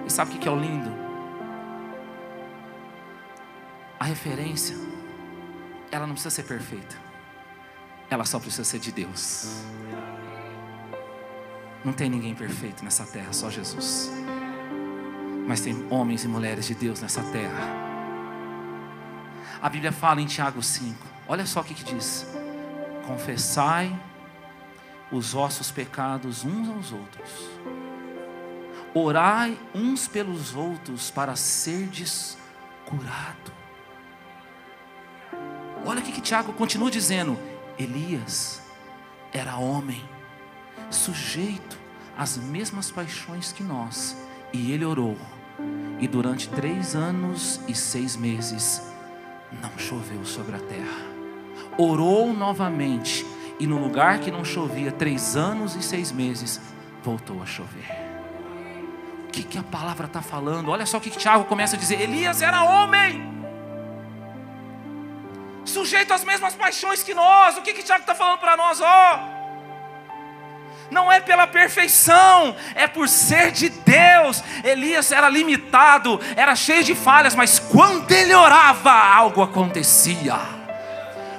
E 0.04 0.10
sabe 0.10 0.34
o 0.34 0.38
que 0.38 0.48
é 0.48 0.50
o 0.50 0.58
lindo? 0.58 0.90
A 4.00 4.04
referência 4.04 4.76
ela 5.90 6.06
não 6.06 6.14
precisa 6.14 6.34
ser 6.34 6.44
perfeita, 6.44 6.96
ela 8.10 8.24
só 8.24 8.38
precisa 8.38 8.64
ser 8.64 8.78
de 8.78 8.92
Deus. 8.92 9.64
Não 11.84 11.92
tem 11.92 12.10
ninguém 12.10 12.34
perfeito 12.34 12.84
nessa 12.84 13.04
terra, 13.04 13.32
só 13.32 13.50
Jesus. 13.50 14.10
Mas 15.46 15.60
tem 15.60 15.86
homens 15.90 16.24
e 16.24 16.28
mulheres 16.28 16.66
de 16.66 16.74
Deus 16.74 17.00
nessa 17.00 17.22
terra. 17.22 17.88
A 19.60 19.68
Bíblia 19.68 19.90
fala 19.90 20.20
em 20.20 20.26
Tiago 20.26 20.62
5, 20.62 21.04
olha 21.26 21.44
só 21.44 21.60
o 21.60 21.64
que, 21.64 21.74
que 21.74 21.84
diz: 21.84 22.26
Confessai 23.06 23.98
os 25.10 25.32
vossos 25.32 25.70
pecados 25.70 26.44
uns 26.44 26.68
aos 26.68 26.92
outros, 26.92 27.50
orai 28.94 29.58
uns 29.74 30.06
pelos 30.06 30.54
outros 30.54 31.10
para 31.10 31.34
serdes 31.34 32.38
curado. 32.84 33.52
Olha 35.84 36.00
o 36.00 36.02
que, 36.02 36.12
que 36.12 36.20
Tiago 36.20 36.52
continua 36.52 36.90
dizendo: 36.90 37.36
Elias 37.78 38.62
era 39.32 39.56
homem, 39.56 40.08
sujeito 40.90 41.78
às 42.16 42.36
mesmas 42.36 42.90
paixões 42.90 43.52
que 43.52 43.62
nós, 43.62 44.16
e 44.52 44.72
ele 44.72 44.84
orou, 44.84 45.16
e 46.00 46.08
durante 46.08 46.48
três 46.48 46.94
anos 46.94 47.60
e 47.68 47.74
seis 47.74 48.16
meses 48.16 48.82
não 49.62 49.78
choveu 49.78 50.24
sobre 50.24 50.56
a 50.56 50.58
terra. 50.58 51.08
Orou 51.76 52.32
novamente, 52.32 53.24
e 53.58 53.66
no 53.66 53.78
lugar 53.78 54.18
que 54.18 54.30
não 54.30 54.44
chovia 54.44 54.90
três 54.90 55.36
anos 55.36 55.74
e 55.76 55.82
seis 55.82 56.10
meses, 56.12 56.60
voltou 57.02 57.42
a 57.42 57.46
chover. 57.46 57.88
O 59.24 59.30
que, 59.30 59.42
que 59.42 59.58
a 59.58 59.62
palavra 59.62 60.06
está 60.06 60.22
falando? 60.22 60.70
Olha 60.70 60.86
só 60.86 60.98
o 60.98 61.00
que, 61.00 61.10
que 61.10 61.18
Tiago 61.18 61.44
começa 61.44 61.76
a 61.76 61.78
dizer: 61.78 62.00
Elias 62.00 62.42
era 62.42 62.62
homem 62.64 63.38
sujeito 65.64 66.12
às 66.12 66.24
mesmas 66.24 66.54
paixões 66.54 67.02
que 67.02 67.14
nós. 67.14 67.56
O 67.56 67.62
que, 67.62 67.72
que 67.72 67.82
Tiago 67.82 68.00
está 68.00 68.14
falando 68.14 68.38
para 68.38 68.56
nós? 68.56 68.80
Ó, 68.80 69.37
não 70.90 71.10
é 71.10 71.20
pela 71.20 71.46
perfeição, 71.46 72.54
é 72.74 72.86
por 72.86 73.08
ser 73.08 73.52
de 73.52 73.68
Deus. 73.68 74.42
Elias 74.64 75.12
era 75.12 75.28
limitado, 75.28 76.20
era 76.36 76.54
cheio 76.56 76.84
de 76.84 76.94
falhas, 76.94 77.34
mas 77.34 77.58
quando 77.58 78.10
ele 78.12 78.34
orava, 78.34 78.92
algo 78.92 79.42
acontecia. 79.42 80.38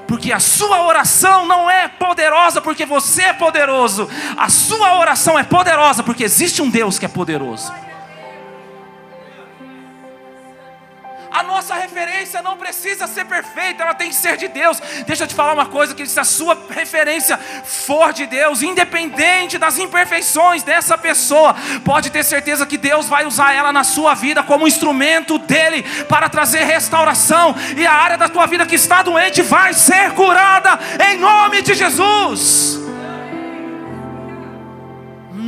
Porque 0.08 0.32
a 0.32 0.40
sua 0.40 0.84
oração 0.88 1.46
não 1.46 1.70
é 1.70 1.88
poderosa 1.88 2.62
porque 2.62 2.86
você 2.86 3.24
é 3.24 3.34
poderoso, 3.34 4.10
a 4.36 4.50
sua 4.50 4.98
oração 4.98 5.38
é 5.38 5.44
poderosa 5.44 6.02
porque 6.02 6.24
existe 6.24 6.62
um 6.62 6.70
Deus 6.70 6.98
que 6.98 7.06
é 7.06 7.10
poderoso. 7.10 7.72
A 11.40 11.44
nossa 11.44 11.74
referência 11.74 12.42
não 12.42 12.58
precisa 12.58 13.08
ser 13.08 13.24
perfeita, 13.24 13.82
ela 13.82 13.94
tem 13.94 14.10
que 14.10 14.16
ser 14.16 14.36
de 14.36 14.50
Deus. 14.50 14.78
Deixa 15.08 15.24
eu 15.24 15.28
te 15.28 15.34
falar 15.34 15.54
uma 15.54 15.68
coisa: 15.68 15.96
que 15.96 16.06
se 16.06 16.20
a 16.20 16.26
sua 16.26 16.58
referência 16.70 17.38
for 17.64 18.12
de 18.12 18.26
Deus, 18.26 18.62
independente 18.62 19.58
das 19.58 19.78
imperfeições 19.78 20.64
dessa 20.64 20.98
pessoa, 20.98 21.56
pode 21.86 22.10
ter 22.10 22.26
certeza 22.26 22.66
que 22.66 22.78
Deus 22.78 23.08
vai 23.08 23.26
usar 23.26 23.54
ela 23.54 23.72
na 23.72 23.86
sua 23.86 24.16
vida 24.16 24.44
como 24.44 24.68
instrumento 24.68 25.40
dele 25.40 25.84
para 26.10 26.28
trazer 26.28 26.66
restauração, 26.66 27.56
e 27.78 27.88
a 27.88 27.94
área 27.94 28.18
da 28.18 28.28
tua 28.28 28.46
vida 28.46 28.66
que 28.66 28.76
está 28.76 29.02
doente 29.02 29.42
vai 29.42 29.74
ser 29.74 30.12
curada 30.12 30.78
em 31.10 31.18
nome 31.18 31.62
de 31.62 31.74
Jesus. 31.74 32.79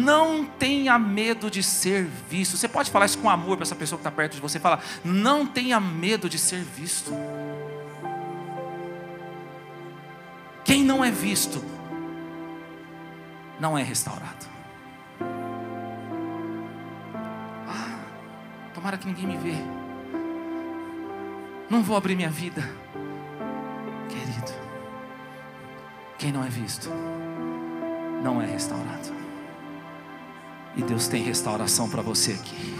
Não 0.01 0.45
tenha 0.45 0.97
medo 0.97 1.49
de 1.49 1.61
ser 1.61 2.05
visto. 2.29 2.57
Você 2.57 2.67
pode 2.67 2.89
falar 2.89 3.05
isso 3.05 3.19
com 3.19 3.29
amor 3.29 3.57
para 3.57 3.63
essa 3.63 3.75
pessoa 3.75 3.97
que 3.97 4.01
está 4.01 4.11
perto 4.11 4.33
de 4.33 4.41
você. 4.41 4.59
Fala, 4.59 4.79
não 5.03 5.45
tenha 5.45 5.79
medo 5.79 6.27
de 6.27 6.39
ser 6.39 6.63
visto. 6.63 7.13
Quem 10.63 10.83
não 10.83 11.03
é 11.03 11.11
visto, 11.11 11.63
não 13.59 13.77
é 13.77 13.83
restaurado. 13.83 14.45
Ah, 17.67 17.99
tomara 18.73 18.97
que 18.97 19.05
ninguém 19.05 19.27
me 19.27 19.37
vê. 19.37 19.55
Não 21.69 21.83
vou 21.83 21.95
abrir 21.95 22.15
minha 22.15 22.29
vida. 22.29 22.61
Querido, 24.09 24.51
quem 26.17 26.31
não 26.31 26.43
é 26.43 26.49
visto, 26.49 26.89
não 28.23 28.41
é 28.41 28.45
restaurado. 28.45 29.20
E 30.75 30.81
Deus 30.81 31.07
tem 31.07 31.23
restauração 31.23 31.89
para 31.89 32.01
você 32.01 32.31
aqui. 32.31 32.75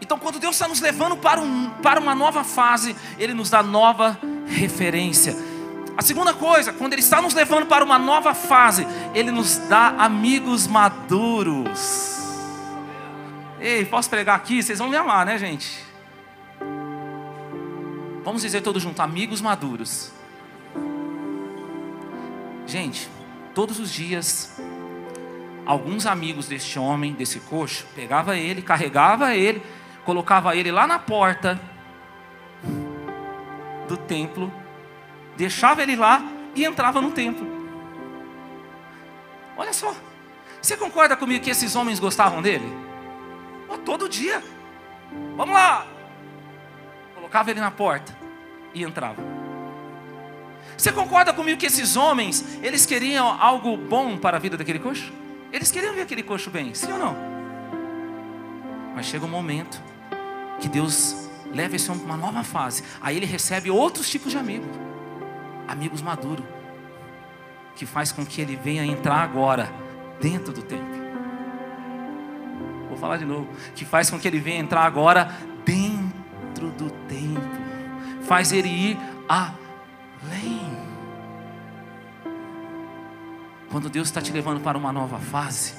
Então, 0.00 0.18
quando 0.18 0.38
Deus 0.38 0.56
está 0.56 0.66
nos 0.66 0.80
levando 0.80 1.16
para, 1.16 1.40
um, 1.40 1.70
para 1.82 2.00
uma 2.00 2.14
nova 2.14 2.42
fase, 2.44 2.94
Ele 3.18 3.32
nos 3.32 3.48
dá 3.48 3.62
nova 3.62 4.18
referência. 4.46 5.34
A 5.96 6.02
segunda 6.02 6.34
coisa, 6.34 6.72
quando 6.72 6.92
Ele 6.92 7.00
está 7.00 7.22
nos 7.22 7.34
levando 7.34 7.66
para 7.66 7.84
uma 7.84 7.98
nova 7.98 8.34
fase, 8.34 8.86
Ele 9.14 9.30
nos 9.30 9.56
dá 9.68 9.88
amigos 9.98 10.66
maduros. 10.66 12.18
Ei, 13.60 13.84
posso 13.84 14.10
pregar 14.10 14.36
aqui? 14.36 14.62
Vocês 14.62 14.80
vão 14.80 14.88
me 14.88 14.96
amar, 14.96 15.24
né, 15.24 15.38
gente? 15.38 15.84
Vamos 18.24 18.42
dizer 18.42 18.60
todos 18.60 18.82
juntos: 18.82 19.00
amigos 19.00 19.40
maduros. 19.40 20.12
Gente, 22.72 23.06
todos 23.54 23.78
os 23.78 23.92
dias, 23.92 24.58
alguns 25.66 26.06
amigos 26.06 26.48
deste 26.48 26.78
homem, 26.78 27.12
desse 27.12 27.38
coxo, 27.38 27.86
pegava 27.94 28.34
ele, 28.34 28.62
carregava 28.62 29.34
ele, 29.34 29.62
colocava 30.06 30.56
ele 30.56 30.72
lá 30.72 30.86
na 30.86 30.98
porta 30.98 31.60
do 33.86 33.94
templo, 33.98 34.50
deixava 35.36 35.82
ele 35.82 35.96
lá 35.96 36.24
e 36.54 36.64
entrava 36.64 37.02
no 37.02 37.10
templo. 37.10 37.46
Olha 39.54 39.74
só. 39.74 39.94
Você 40.62 40.74
concorda 40.74 41.14
comigo 41.14 41.44
que 41.44 41.50
esses 41.50 41.76
homens 41.76 42.00
gostavam 42.00 42.40
dele? 42.40 42.74
Oh, 43.68 43.76
todo 43.76 44.08
dia. 44.08 44.42
Vamos 45.36 45.54
lá. 45.54 45.86
Colocava 47.14 47.50
ele 47.50 47.60
na 47.60 47.70
porta 47.70 48.16
e 48.72 48.82
entrava. 48.82 49.31
Você 50.82 50.90
concorda 50.90 51.32
comigo 51.32 51.60
que 51.60 51.66
esses 51.66 51.94
homens, 51.94 52.44
eles 52.60 52.84
queriam 52.84 53.40
algo 53.40 53.76
bom 53.76 54.18
para 54.18 54.36
a 54.36 54.40
vida 54.40 54.56
daquele 54.56 54.80
coxo? 54.80 55.12
Eles 55.52 55.70
queriam 55.70 55.94
ver 55.94 56.00
aquele 56.00 56.24
coxo 56.24 56.50
bem, 56.50 56.74
sim 56.74 56.90
ou 56.90 56.98
não? 56.98 57.16
Mas 58.92 59.06
chega 59.06 59.24
um 59.24 59.28
momento 59.28 59.80
que 60.58 60.68
Deus 60.68 61.30
leva 61.54 61.76
esse 61.76 61.88
homem 61.88 62.02
para 62.04 62.12
uma 62.16 62.26
nova 62.26 62.42
fase. 62.42 62.82
Aí 63.00 63.16
ele 63.16 63.26
recebe 63.26 63.70
outros 63.70 64.10
tipos 64.10 64.32
de 64.32 64.38
amigos. 64.38 64.68
Amigos 65.68 66.02
maduros. 66.02 66.44
Que 67.76 67.86
faz 67.86 68.10
com 68.10 68.26
que 68.26 68.40
ele 68.40 68.56
venha 68.56 68.84
entrar 68.84 69.22
agora 69.22 69.72
dentro 70.20 70.52
do 70.52 70.62
templo. 70.62 71.00
Vou 72.88 72.98
falar 72.98 73.18
de 73.18 73.24
novo. 73.24 73.46
Que 73.76 73.84
faz 73.84 74.10
com 74.10 74.18
que 74.18 74.26
ele 74.26 74.40
venha 74.40 74.58
entrar 74.58 74.82
agora 74.82 75.30
dentro 75.64 76.70
do 76.70 76.90
templo. 77.06 77.62
Faz 78.24 78.50
ele 78.50 78.68
ir 78.68 78.98
além. 79.28 80.61
Quando 83.72 83.88
Deus 83.88 84.08
está 84.08 84.20
te 84.20 84.30
levando 84.30 84.60
para 84.60 84.76
uma 84.76 84.92
nova 84.92 85.18
fase, 85.18 85.72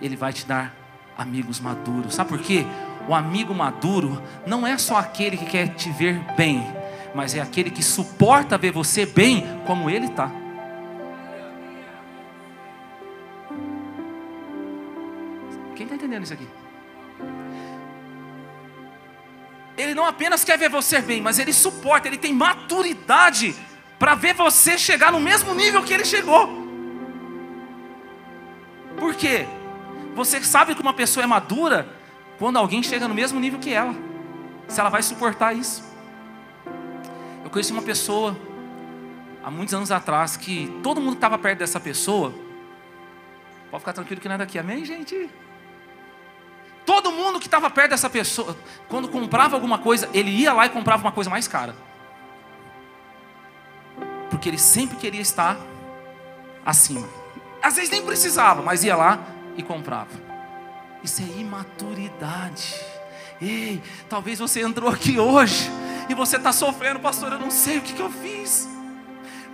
Ele 0.00 0.16
vai 0.16 0.32
te 0.32 0.46
dar 0.46 0.74
amigos 1.16 1.60
maduros. 1.60 2.14
Sabe 2.14 2.30
por 2.30 2.38
quê? 2.38 2.64
O 3.06 3.14
amigo 3.14 3.54
maduro 3.54 4.22
não 4.46 4.66
é 4.66 4.78
só 4.78 4.96
aquele 4.96 5.36
que 5.36 5.44
quer 5.44 5.74
te 5.74 5.90
ver 5.90 6.18
bem, 6.34 6.66
mas 7.14 7.34
é 7.34 7.40
aquele 7.40 7.70
que 7.70 7.82
suporta 7.82 8.56
ver 8.56 8.72
você 8.72 9.04
bem 9.04 9.44
como 9.66 9.90
ele 9.90 10.06
está. 10.06 10.30
Quem 15.76 15.84
está 15.84 15.96
entendendo 15.96 16.22
isso 16.22 16.32
aqui? 16.32 16.48
Ele 19.76 19.94
não 19.94 20.06
apenas 20.06 20.44
quer 20.44 20.56
ver 20.56 20.70
você 20.70 21.02
bem, 21.02 21.20
mas 21.20 21.38
ele 21.38 21.52
suporta, 21.52 22.08
ele 22.08 22.16
tem 22.16 22.32
maturidade 22.32 23.54
para 23.98 24.14
ver 24.14 24.32
você 24.32 24.78
chegar 24.78 25.12
no 25.12 25.20
mesmo 25.20 25.54
nível 25.54 25.82
que 25.82 25.92
ele 25.92 26.06
chegou. 26.06 26.61
Por 29.02 29.16
quê? 29.16 29.48
Você 30.14 30.40
sabe 30.44 30.76
que 30.76 30.80
uma 30.80 30.92
pessoa 30.92 31.24
é 31.24 31.26
madura 31.26 31.88
quando 32.38 32.56
alguém 32.56 32.84
chega 32.84 33.08
no 33.08 33.14
mesmo 33.14 33.40
nível 33.40 33.58
que 33.58 33.74
ela. 33.74 33.92
Se 34.68 34.78
ela 34.78 34.88
vai 34.90 35.02
suportar 35.02 35.56
isso. 35.56 35.82
Eu 37.42 37.50
conheci 37.50 37.72
uma 37.72 37.82
pessoa 37.82 38.36
há 39.42 39.50
muitos 39.50 39.74
anos 39.74 39.90
atrás 39.90 40.36
que 40.36 40.68
todo 40.84 41.00
mundo 41.00 41.14
que 41.14 41.16
estava 41.16 41.36
perto 41.36 41.58
dessa 41.58 41.80
pessoa, 41.80 42.32
pode 43.72 43.80
ficar 43.80 43.92
tranquilo 43.92 44.20
que 44.20 44.28
não 44.28 44.36
é 44.36 44.38
daqui, 44.38 44.56
amém, 44.56 44.84
gente? 44.84 45.28
Todo 46.86 47.10
mundo 47.10 47.40
que 47.40 47.48
estava 47.48 47.68
perto 47.70 47.90
dessa 47.90 48.08
pessoa, 48.08 48.56
quando 48.88 49.08
comprava 49.08 49.56
alguma 49.56 49.78
coisa, 49.78 50.08
ele 50.14 50.30
ia 50.30 50.52
lá 50.52 50.66
e 50.66 50.70
comprava 50.70 51.02
uma 51.02 51.12
coisa 51.12 51.28
mais 51.28 51.48
cara. 51.48 51.74
Porque 54.30 54.48
ele 54.48 54.58
sempre 54.58 54.96
queria 54.96 55.20
estar 55.20 55.56
acima. 56.64 57.21
Às 57.62 57.76
vezes 57.76 57.90
nem 57.90 58.02
precisava, 58.02 58.60
mas 58.62 58.82
ia 58.82 58.96
lá 58.96 59.20
e 59.56 59.62
comprava. 59.62 60.10
Isso 61.02 61.22
é 61.22 61.40
imaturidade. 61.40 62.74
Ei, 63.40 63.82
talvez 64.08 64.38
você 64.38 64.62
entrou 64.62 64.90
aqui 64.90 65.18
hoje 65.18 65.70
e 66.08 66.14
você 66.14 66.36
está 66.36 66.52
sofrendo, 66.52 67.00
pastor. 67.00 67.32
Eu 67.32 67.38
não 67.38 67.50
sei 67.50 67.78
o 67.78 67.80
que, 67.80 67.92
que 67.92 68.00
eu 68.00 68.10
fiz. 68.10 68.68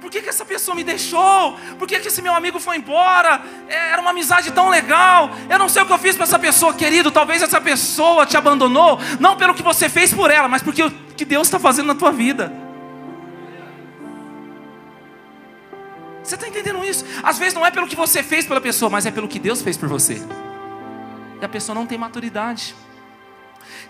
Por 0.01 0.11
que, 0.11 0.23
que 0.23 0.29
essa 0.29 0.45
pessoa 0.45 0.75
me 0.75 0.85
deixou? 0.85 1.59
Por 1.79 1.87
que, 1.87 1.99
que 1.99 2.09
esse 2.09 2.23
meu 2.23 2.35
amigo 2.35 2.61
foi 2.61 2.77
embora? 2.77 3.43
É, 3.69 3.91
era 3.91 4.01
uma 4.01 4.11
amizade 4.11 4.53
tão 4.53 4.69
legal. 4.69 5.31
Eu 5.51 5.59
não 5.59 5.69
sei 5.69 5.83
o 5.83 5.87
que 5.87 5.93
eu 5.93 5.99
fiz 5.99 6.17
para 6.17 6.25
essa 6.25 6.39
pessoa, 6.39 6.73
querido. 6.73 7.11
Talvez 7.11 7.43
essa 7.43 7.61
pessoa 7.61 8.25
te 8.25 8.37
abandonou, 8.37 8.99
não 9.19 9.37
pelo 9.37 9.55
que 9.55 9.63
você 9.63 9.89
fez 9.89 10.15
por 10.15 10.31
ela, 10.31 10.49
mas 10.49 10.63
porque 10.63 10.83
o 10.83 10.91
que 10.91 11.25
Deus 11.25 11.49
está 11.49 11.59
fazendo 11.59 11.89
na 11.89 11.95
tua 11.95 12.13
vida. 12.13 12.68
Entendendo 16.59 16.85
isso? 16.85 17.05
Às 17.23 17.39
vezes 17.39 17.55
não 17.55 17.65
é 17.65 17.71
pelo 17.71 17.87
que 17.87 17.97
você 17.97 18.23
fez 18.23 18.47
pela 18.47 18.61
pessoa, 18.61 18.91
mas 18.91 19.07
é 19.07 19.11
pelo 19.11 19.29
que 19.29 19.39
Deus 19.39 19.63
fez 19.63 19.77
por 19.77 19.89
você. 19.89 20.23
E 21.41 21.45
a 21.45 21.49
pessoa 21.49 21.75
não 21.75 21.87
tem 21.87 21.97
maturidade. 21.97 22.75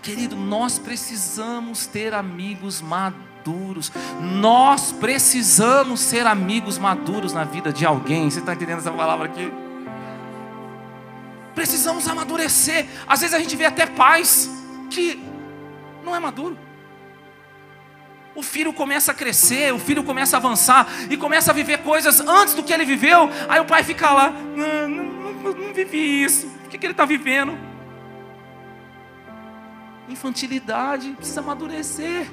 Querido, 0.02 0.36
nós 0.36 0.78
precisamos 0.78 1.86
ter 1.86 2.14
amigos 2.14 2.80
maduros. 2.80 3.90
Nós 4.20 4.92
precisamos 4.92 6.00
ser 6.00 6.26
amigos 6.26 6.78
maduros 6.78 7.32
na 7.32 7.44
vida 7.44 7.72
de 7.72 7.86
alguém. 7.86 8.30
Você 8.30 8.40
está 8.40 8.52
entendendo 8.52 8.78
essa 8.78 8.92
palavra 8.92 9.26
aqui? 9.26 9.50
Precisamos 11.54 12.06
amadurecer. 12.06 12.86
Às 13.06 13.20
vezes 13.20 13.34
a 13.34 13.38
gente 13.38 13.56
vê 13.56 13.64
até 13.64 13.86
pais 13.86 14.50
que 14.90 15.20
não 16.04 16.14
é 16.14 16.20
maduro. 16.20 16.67
O 18.38 18.42
filho 18.42 18.72
começa 18.72 19.10
a 19.10 19.14
crescer, 19.16 19.74
o 19.74 19.80
filho 19.80 20.04
começa 20.04 20.36
a 20.36 20.38
avançar 20.38 20.86
e 21.10 21.16
começa 21.16 21.50
a 21.50 21.54
viver 21.54 21.78
coisas 21.78 22.20
antes 22.20 22.54
do 22.54 22.62
que 22.62 22.72
ele 22.72 22.84
viveu. 22.84 23.28
Aí 23.48 23.58
o 23.58 23.64
pai 23.64 23.82
fica 23.82 24.12
lá, 24.12 24.30
não, 24.30 24.88
não, 24.88 25.04
não, 25.04 25.52
não 25.54 25.74
vivi 25.74 26.22
isso. 26.22 26.46
O 26.64 26.68
que, 26.68 26.78
que 26.78 26.86
ele 26.86 26.92
está 26.92 27.04
vivendo? 27.04 27.58
Infantilidade, 30.08 31.10
precisa 31.14 31.40
amadurecer. 31.40 32.30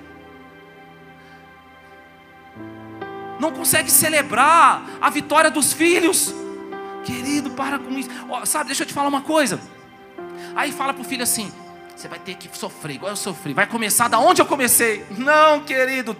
Não 3.39 3.51
consegue 3.51 3.89
celebrar 3.89 4.83
a 5.01 5.09
vitória 5.09 5.49
dos 5.49 5.73
filhos. 5.73 6.31
Querido, 7.03 7.49
para 7.49 7.79
com 7.79 7.97
isso. 7.97 8.11
Oh, 8.29 8.45
sabe, 8.45 8.67
deixa 8.67 8.83
eu 8.83 8.87
te 8.87 8.93
falar 8.93 9.07
uma 9.07 9.21
coisa. 9.21 9.59
Aí 10.55 10.71
fala 10.71 10.93
para 10.93 11.01
o 11.01 11.05
filho 11.05 11.23
assim: 11.23 11.51
você 11.95 12.10
vai 12.10 12.19
ter 12.19 12.36
que 12.36 12.49
sofrer, 12.51 12.95
igual 12.95 13.13
eu 13.13 13.15
sofri. 13.15 13.53
Vai 13.53 13.65
começar 13.65 14.10
da 14.10 14.19
onde 14.19 14.41
eu 14.41 14.45
comecei. 14.45 15.05
Não, 15.17 15.62
querido. 15.62 16.15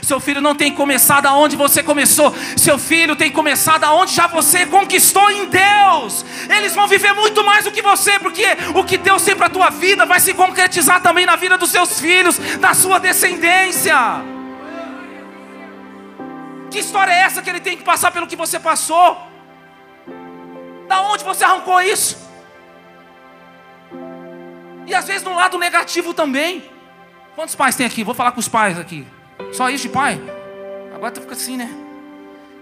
Seu 0.00 0.20
filho 0.20 0.40
não 0.40 0.54
tem 0.54 0.72
começado 0.72 1.24
da 1.24 1.34
onde 1.34 1.56
você 1.56 1.82
começou. 1.82 2.32
Seu 2.56 2.78
filho 2.78 3.16
tem 3.16 3.28
começado 3.28 3.80
da 3.80 3.92
onde 3.92 4.14
já 4.14 4.28
você 4.28 4.64
conquistou 4.66 5.28
em 5.32 5.46
Deus. 5.46 6.24
Eles 6.48 6.76
vão 6.76 6.86
viver 6.86 7.12
muito 7.12 7.44
mais 7.44 7.64
do 7.64 7.72
que 7.72 7.82
você, 7.82 8.20
porque 8.20 8.46
o 8.72 8.84
que 8.84 8.96
Deus 8.96 9.24
tem 9.24 9.34
para 9.34 9.46
a 9.46 9.50
tua 9.50 9.68
vida 9.68 10.06
vai 10.06 10.20
se 10.20 10.32
concretizar 10.32 11.02
também 11.02 11.26
na 11.26 11.34
vida 11.34 11.58
dos 11.58 11.70
seus 11.70 11.98
filhos, 11.98 12.38
da 12.60 12.72
sua 12.72 13.00
descendência. 13.00 13.96
Que 16.70 16.78
história 16.78 17.10
é 17.10 17.22
essa 17.22 17.42
que 17.42 17.50
ele 17.50 17.60
tem 17.60 17.76
que 17.76 17.82
passar 17.82 18.12
pelo 18.12 18.28
que 18.28 18.36
você 18.36 18.60
passou? 18.60 19.18
Da 20.86 21.02
onde 21.02 21.24
você 21.24 21.42
arrancou 21.42 21.80
isso? 21.80 22.23
E 24.86 24.94
às 24.94 25.06
vezes 25.06 25.22
no 25.22 25.34
lado 25.34 25.58
negativo 25.58 26.12
também. 26.12 26.70
Quantos 27.34 27.54
pais 27.54 27.74
tem 27.74 27.86
aqui? 27.86 28.04
Vou 28.04 28.14
falar 28.14 28.32
com 28.32 28.40
os 28.40 28.48
pais 28.48 28.78
aqui. 28.78 29.06
Só 29.52 29.68
isso 29.70 29.84
de 29.84 29.88
pai? 29.88 30.20
Agora 30.94 31.10
tu 31.10 31.20
fica 31.20 31.34
assim, 31.34 31.56
né? 31.56 31.68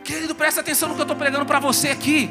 Querido, 0.04 0.35
presta 0.35 0.61
atenção 0.61 0.88
no 0.88 0.94
que 0.94 1.00
eu 1.00 1.04
estou 1.04 1.16
pregando 1.16 1.46
para 1.46 1.61
você 1.61 1.88
aqui. 1.88 2.30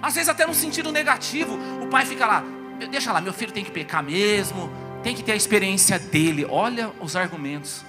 Às 0.00 0.14
vezes 0.14 0.28
até 0.28 0.46
no 0.46 0.54
sentido 0.54 0.92
negativo, 0.92 1.58
o 1.82 1.88
pai 1.88 2.06
fica 2.06 2.24
lá, 2.24 2.44
deixa 2.90 3.12
lá, 3.12 3.20
meu 3.20 3.32
filho 3.32 3.50
tem 3.50 3.64
que 3.64 3.70
pecar 3.70 4.02
mesmo, 4.02 4.70
tem 5.02 5.14
que 5.14 5.22
ter 5.22 5.32
a 5.32 5.36
experiência 5.36 5.98
dele. 5.98 6.46
Olha 6.48 6.90
os 7.00 7.16
argumentos. 7.16 7.84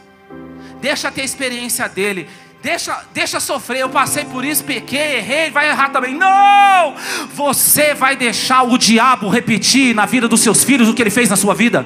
Deixa 0.82 1.12
ter 1.12 1.22
a 1.22 1.26
experiência 1.26 1.88
dele. 1.88 2.28
Deixa, 2.62 3.06
deixa 3.14 3.40
sofrer, 3.40 3.80
eu 3.80 3.90
passei 3.90 4.26
por 4.26 4.44
isso, 4.44 4.66
pequei, 4.66 5.18
errei, 5.18 5.50
vai 5.50 5.70
errar 5.70 5.90
também. 5.90 6.14
Não! 6.14 6.94
Você 7.34 7.94
vai 7.94 8.18
deixar 8.18 8.64
o 8.64 8.78
diabo 8.78 9.30
repetir 9.30 9.96
na 9.96 10.06
vida 10.06 10.28
dos 10.28 10.42
seus 10.42 10.64
filhos 10.64 10.90
o 10.90 10.94
que 10.94 11.02
ele 11.02 11.10
fez 11.10 11.30
na 11.30 11.38
sua 11.38 11.56
vida? 11.56 11.86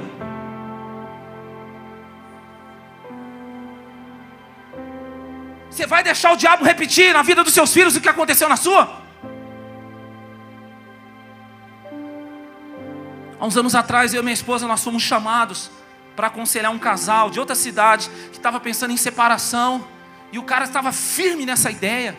Você 5.69 5.85
vai 5.85 6.03
deixar 6.03 6.31
o 6.31 6.35
diabo 6.35 6.63
repetir 6.63 7.13
na 7.13 7.21
vida 7.21 7.43
dos 7.43 7.53
seus 7.53 7.71
filhos 7.71 7.95
o 7.95 8.01
que 8.01 8.09
aconteceu 8.09 8.49
na 8.49 8.55
sua? 8.55 9.01
Há 13.39 13.45
uns 13.45 13.57
anos 13.57 13.75
atrás, 13.75 14.13
eu 14.13 14.21
e 14.21 14.23
minha 14.23 14.33
esposa, 14.33 14.67
nós 14.67 14.83
fomos 14.83 15.03
chamados 15.03 15.69
para 16.15 16.27
aconselhar 16.27 16.71
um 16.71 16.79
casal 16.79 17.29
de 17.29 17.39
outra 17.39 17.55
cidade 17.55 18.09
que 18.31 18.37
estava 18.37 18.59
pensando 18.59 18.91
em 18.91 18.97
separação. 18.97 19.92
E 20.33 20.39
o 20.39 20.43
cara 20.43 20.65
estava 20.65 20.91
firme 20.91 21.45
nessa 21.45 21.69
ideia. 21.69 22.17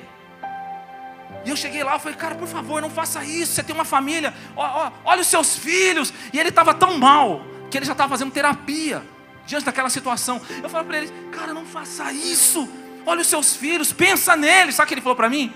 E 1.44 1.50
eu 1.50 1.57
cheguei 1.57 1.83
lá 1.83 1.96
e 1.96 1.98
falei, 1.98 2.16
cara, 2.16 2.37
por 2.37 2.46
favor, 2.46 2.81
não 2.81 2.88
faça 2.88 3.24
isso. 3.24 3.55
Você 3.55 3.62
tem 3.64 3.74
uma 3.74 3.85
família, 3.85 4.33
ó, 4.55 4.87
ó, 4.87 4.92
olha 5.05 5.20
os 5.20 5.27
seus 5.27 5.59
filhos. 5.59 6.14
E 6.33 6.38
ele 6.38 6.50
estava 6.50 6.72
tão 6.72 6.96
mal 6.96 7.44
que 7.68 7.77
ele 7.77 7.85
já 7.85 7.90
estava 7.90 8.11
fazendo 8.11 8.31
terapia 8.31 9.03
diante 9.44 9.64
daquela 9.64 9.90
situação. 9.90 10.40
Eu 10.62 10.70
falei 10.70 10.87
para 10.87 10.98
ele, 10.98 11.12
cara, 11.33 11.53
não 11.53 11.66
faça 11.66 12.12
isso. 12.12 12.68
Olha 13.05 13.20
os 13.20 13.27
seus 13.27 13.57
filhos, 13.57 13.92
pensa 13.92 14.37
neles. 14.37 14.77
Sabe 14.77 14.85
o 14.85 14.88
que 14.90 14.94
ele 14.94 15.00
falou 15.00 15.16
para 15.16 15.29
mim? 15.29 15.53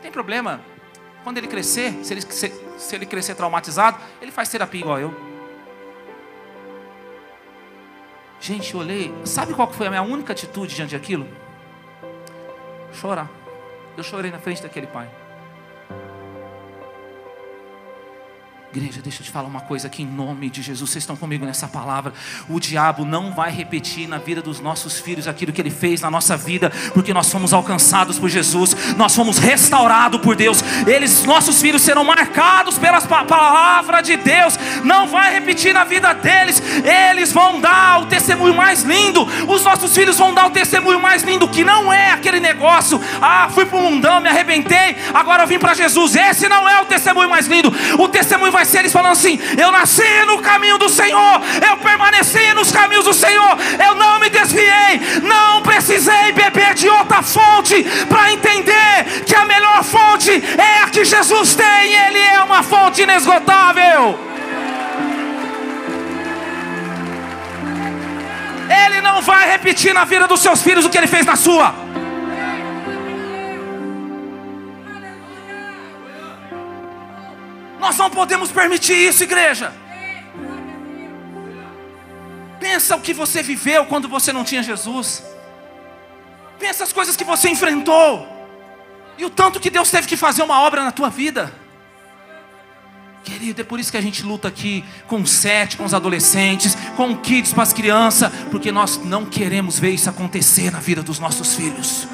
Tem 0.00 0.10
problema. 0.10 0.62
Quando 1.22 1.36
ele 1.36 1.48
crescer, 1.48 2.02
se 2.02 2.14
ele, 2.14 2.22
se, 2.22 2.50
se 2.78 2.94
ele 2.94 3.04
crescer 3.04 3.34
traumatizado, 3.34 3.98
ele 4.22 4.32
faz 4.32 4.48
terapia 4.48 4.80
igual 4.80 4.98
eu. 4.98 5.14
Gente, 8.40 8.72
eu 8.72 8.80
olhei. 8.80 9.14
Sabe 9.26 9.52
qual 9.52 9.70
foi 9.70 9.86
a 9.86 9.90
minha 9.90 10.02
única 10.02 10.32
atitude 10.32 10.74
diante 10.74 10.94
daquilo? 10.94 11.28
Chorar. 12.92 13.28
Eu 13.96 14.02
chorei 14.02 14.30
na 14.30 14.38
frente 14.38 14.62
daquele 14.62 14.86
pai. 14.86 15.08
Igreja, 18.72 19.00
deixa 19.02 19.20
eu 19.20 19.24
te 19.24 19.32
falar 19.32 19.48
uma 19.48 19.62
coisa 19.62 19.88
aqui 19.88 20.04
em 20.04 20.06
nome 20.06 20.48
de 20.48 20.62
Jesus. 20.62 20.88
Vocês 20.88 21.02
estão 21.02 21.16
comigo 21.16 21.44
nessa 21.44 21.66
palavra. 21.66 22.12
O 22.48 22.60
diabo 22.60 23.04
não 23.04 23.34
vai 23.34 23.50
repetir 23.50 24.06
na 24.06 24.18
vida 24.18 24.40
dos 24.40 24.60
nossos 24.60 25.00
filhos 25.00 25.26
aquilo 25.26 25.52
que 25.52 25.60
ele 25.60 25.70
fez 25.70 26.00
na 26.00 26.08
nossa 26.08 26.36
vida, 26.36 26.70
porque 26.94 27.12
nós 27.12 27.28
fomos 27.32 27.52
alcançados 27.52 28.16
por 28.16 28.28
Jesus, 28.28 28.76
nós 28.96 29.12
fomos 29.12 29.38
restaurados 29.38 30.20
por 30.20 30.36
Deus. 30.36 30.62
Eles, 30.86 31.24
nossos 31.24 31.60
filhos, 31.60 31.82
serão 31.82 32.04
marcados 32.04 32.78
pela 32.78 33.00
palavra 33.00 34.00
de 34.02 34.16
Deus. 34.16 34.56
Não 34.84 35.06
vai 35.06 35.32
repetir 35.32 35.72
na 35.72 35.84
vida 35.84 36.12
deles. 36.14 36.62
Eles 37.10 37.32
vão 37.32 37.60
dar 37.60 38.00
o 38.00 38.06
testemunho 38.06 38.54
mais 38.54 38.82
lindo. 38.82 39.26
Os 39.48 39.64
nossos 39.64 39.94
filhos 39.94 40.18
vão 40.18 40.34
dar 40.34 40.46
o 40.46 40.50
testemunho 40.50 41.00
mais 41.00 41.22
lindo, 41.22 41.48
que 41.48 41.64
não 41.64 41.92
é 41.92 42.10
aquele 42.12 42.40
negócio. 42.40 43.00
Ah, 43.20 43.48
fui 43.52 43.66
para 43.66 43.78
o 43.78 43.82
mundão, 43.82 44.20
me 44.20 44.28
arrebentei, 44.28 44.96
agora 45.12 45.42
eu 45.42 45.46
vim 45.46 45.58
para 45.58 45.74
Jesus. 45.74 46.14
Esse 46.16 46.48
não 46.48 46.68
é 46.68 46.80
o 46.80 46.86
testemunho 46.86 47.28
mais 47.28 47.46
lindo. 47.46 47.72
O 47.98 48.08
testemunho 48.08 48.52
vai 48.52 48.64
ser 48.64 48.78
eles 48.78 48.92
falando 48.92 49.12
assim: 49.12 49.38
Eu 49.58 49.70
nasci 49.70 50.24
no 50.26 50.38
caminho 50.38 50.78
do 50.78 50.88
Senhor, 50.88 51.40
eu 51.68 51.76
permaneci 51.78 52.52
nos 52.54 52.72
caminhos 52.72 53.04
do 53.04 53.14
Senhor, 53.14 53.56
eu 53.86 53.94
não 53.94 54.18
me 54.18 54.28
desviei, 54.28 55.00
não 55.22 55.62
precisei 55.62 56.32
beber 56.32 56.74
de 56.74 56.88
outra 56.88 57.22
fonte 57.22 57.82
para 58.08 58.32
entender 58.32 59.24
que 59.26 59.34
a 59.34 59.44
melhor 59.44 59.82
fonte 59.82 60.30
é 60.30 60.82
a 60.82 60.88
que 60.88 61.04
Jesus 61.04 61.54
tem, 61.54 61.94
Ele 61.94 62.18
é 62.18 62.42
uma 62.42 62.62
fonte 62.62 63.02
inesgotável. 63.02 64.29
Não 69.20 69.26
vai 69.26 69.50
repetir 69.50 69.92
na 69.92 70.04
vida 70.04 70.26
dos 70.26 70.40
seus 70.40 70.62
filhos 70.62 70.86
o 70.86 70.90
que 70.90 70.96
ele 70.96 71.06
fez 71.06 71.26
na 71.26 71.36
sua. 71.36 71.74
Nós 77.78 77.96
não 77.98 78.10
podemos 78.10 78.50
permitir 78.50 78.94
isso, 78.94 79.22
igreja. 79.22 79.72
Pensa 82.58 82.96
o 82.96 83.00
que 83.00 83.12
você 83.12 83.42
viveu 83.42 83.84
quando 83.86 84.08
você 84.08 84.32
não 84.32 84.42
tinha 84.42 84.62
Jesus. 84.62 85.22
Pensa 86.58 86.84
as 86.84 86.92
coisas 86.92 87.14
que 87.14 87.24
você 87.24 87.50
enfrentou. 87.50 88.26
E 89.18 89.24
o 89.24 89.30
tanto 89.30 89.60
que 89.60 89.68
Deus 89.68 89.90
teve 89.90 90.08
que 90.08 90.16
fazer 90.16 90.42
uma 90.42 90.60
obra 90.62 90.82
na 90.82 90.92
tua 90.92 91.10
vida. 91.10 91.52
Querido, 93.22 93.60
é 93.60 93.64
por 93.64 93.78
isso 93.78 93.90
que 93.90 93.98
a 93.98 94.00
gente 94.00 94.22
luta 94.22 94.48
aqui 94.48 94.82
com 95.06 95.24
sete, 95.26 95.76
com 95.76 95.84
os 95.84 95.92
adolescentes, 95.92 96.76
com 96.96 97.14
kids 97.16 97.52
para 97.52 97.62
as 97.62 97.72
crianças, 97.72 98.32
porque 98.50 98.72
nós 98.72 98.98
não 99.04 99.26
queremos 99.26 99.78
ver 99.78 99.90
isso 99.90 100.08
acontecer 100.08 100.70
na 100.70 100.80
vida 100.80 101.02
dos 101.02 101.18
nossos 101.18 101.54
filhos. 101.54 102.08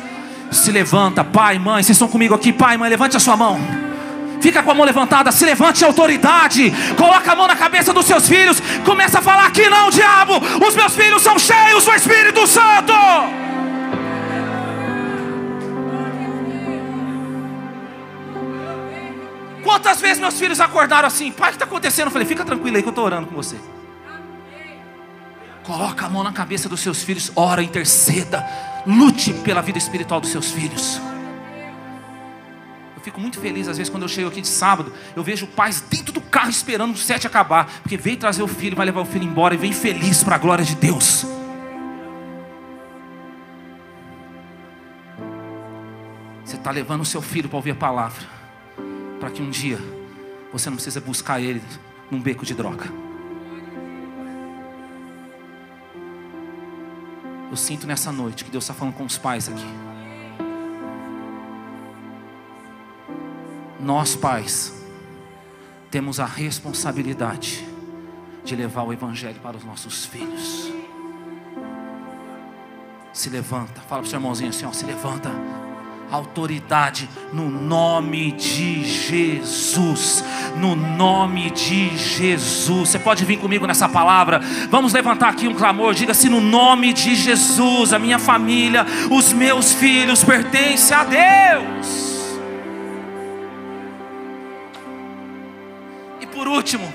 Se 0.51 0.73
levanta, 0.73 1.23
pai, 1.23 1.59
mãe, 1.59 1.83
vocês 1.83 1.97
estão 1.97 2.09
comigo 2.09 2.35
aqui, 2.35 2.53
pai, 2.53 2.77
mãe, 2.77 2.91
levante 2.91 3.17
a 3.17 3.21
sua 3.21 3.37
mão. 3.37 3.61
Fica 4.41 4.63
com 4.63 4.71
a 4.71 4.75
mão 4.75 4.85
levantada, 4.85 5.33
se 5.33 5.45
levante 5.45 5.85
a 5.85 5.87
autoridade. 5.87 6.73
Coloca 6.97 7.33
a 7.33 7.37
mão 7.37 7.47
na 7.47 7.57
cabeça 7.57 7.93
dos 7.93 8.07
seus 8.07 8.29
filhos. 8.29 8.61
Começa 8.85 9.19
a 9.19 9.23
falar 9.23 9.51
que 9.51 9.69
não, 9.69 9.91
diabo. 9.91 10.35
Os 10.65 10.75
meus 10.75 10.95
filhos 10.95 11.23
são 11.23 11.39
cheios 11.39 11.85
do 11.85 11.95
Espírito 11.95 12.47
Santo. 12.47 13.46
Quantas 19.77 20.01
vezes 20.01 20.19
meus 20.19 20.39
filhos 20.39 20.59
acordaram 20.59 21.07
assim? 21.07 21.31
Pai, 21.31 21.49
o 21.49 21.53
que 21.53 21.57
está 21.57 21.67
acontecendo? 21.67 22.07
Eu 22.07 22.11
falei, 22.11 22.27
fica 22.27 22.43
tranquilo 22.47 22.79
aí 22.79 22.83
que 22.83 22.89
eu 22.89 22.91
estou 22.91 23.05
orando 23.05 23.27
com 23.27 23.37
você. 23.37 23.57
Coloca 25.65 26.07
a 26.07 26.09
mão 26.09 26.25
na 26.25 26.33
cabeça 26.33 26.67
dos 26.67 26.81
seus 26.81 27.03
filhos, 27.03 27.31
ora, 27.37 27.63
interceda, 27.63 28.43
lute 28.87 29.35
pela 29.35 29.61
vida 29.61 29.77
espiritual 29.77 30.19
dos 30.19 30.31
seus 30.31 30.51
filhos 30.51 30.99
fico 33.03 33.21
muito 33.21 33.39
feliz 33.39 33.69
às 33.69 33.79
vezes 33.79 33.89
quando 33.89 34.03
eu 34.03 34.09
chego 34.09 34.29
aqui 34.29 34.41
de 34.41 34.49
sábado, 34.49 34.93
eu 35.15 35.23
vejo 35.23 35.47
pais 35.47 35.81
dentro 35.81 36.13
do 36.13 36.21
carro 36.21 36.51
esperando 36.51 36.93
o 36.93 36.97
sete 36.97 37.25
acabar, 37.25 37.67
porque 37.81 37.97
veio 37.97 38.17
trazer 38.17 38.43
o 38.43 38.49
filho, 38.49 38.75
vai 38.75 38.85
levar 38.85 39.01
o 39.03 39.05
filho 39.05 39.25
embora 39.25 39.55
e 39.55 39.57
vem 39.57 39.73
feliz 39.73 40.25
para 40.25 40.35
a 40.35 40.39
glória 40.39 40.65
de 40.65 40.75
Deus. 40.75 41.25
Você 46.45 46.57
está 46.57 46.73
levando 46.73 47.03
o 47.03 47.05
seu 47.05 47.23
filho 47.23 47.49
para 47.49 47.59
ouvir 47.59 47.71
a 47.71 47.77
palavra, 47.77 48.27
para 49.27 49.35
que 49.35 49.43
um 49.43 49.51
dia 49.51 49.77
você 50.53 50.71
não 50.71 50.77
precisa 50.77 51.01
buscar 51.01 51.41
ele 51.41 51.61
num 52.09 52.21
beco 52.21 52.47
de 52.47 52.55
droga. 52.55 52.87
Eu 57.51 57.57
sinto 57.57 57.89
nessa 57.89 58.13
noite 58.13 58.45
que 58.45 58.53
Deus 58.53 58.63
está 58.63 58.73
falando 58.73 58.95
com 58.95 59.05
os 59.05 59.19
pais 59.19 59.49
aqui. 59.49 59.67
Nós, 63.81 64.15
pais, 64.15 64.81
temos 65.91 66.21
a 66.21 66.25
responsabilidade 66.25 67.67
de 68.45 68.55
levar 68.55 68.85
o 68.85 68.93
Evangelho 68.93 69.41
para 69.41 69.57
os 69.57 69.65
nossos 69.65 70.07
filhos. 70.07 70.71
Se 73.13 73.29
levanta, 73.29 73.81
fala 73.81 74.03
para 74.03 74.07
o 74.07 74.07
seu 74.07 74.19
irmãozinho 74.19 74.51
assim: 74.51 74.67
ó, 74.67 74.73
se 74.73 74.85
levanta. 74.85 75.31
Autoridade 76.11 77.09
no 77.33 77.51
nome 77.51 78.33
de 78.33 78.85
Jesus. 78.85 80.25
No 80.57 80.77
nome 80.77 81.51
de 81.51 81.97
Jesus. 81.97 82.91
Você 82.91 82.99
pode 82.99 83.25
vir 83.25 83.39
comigo 83.39 83.67
nessa 83.67 83.89
palavra. 83.89 84.41
Vamos 84.71 84.93
levantar 84.93 85.31
aqui 85.31 85.49
um 85.49 85.55
clamor. 85.55 85.95
Diga-se 85.95 86.29
no 86.29 86.41
nome 86.41 86.93
de 86.93 87.15
Jesus. 87.15 87.93
A 87.93 87.99
minha 87.99 88.19
família, 88.19 88.87
os 89.11 89.33
meus 89.33 89.73
filhos 89.73 90.23
pertencem 90.23 90.97
a 90.97 91.05
Deus. 91.05 92.07
por 96.37 96.47
último, 96.47 96.93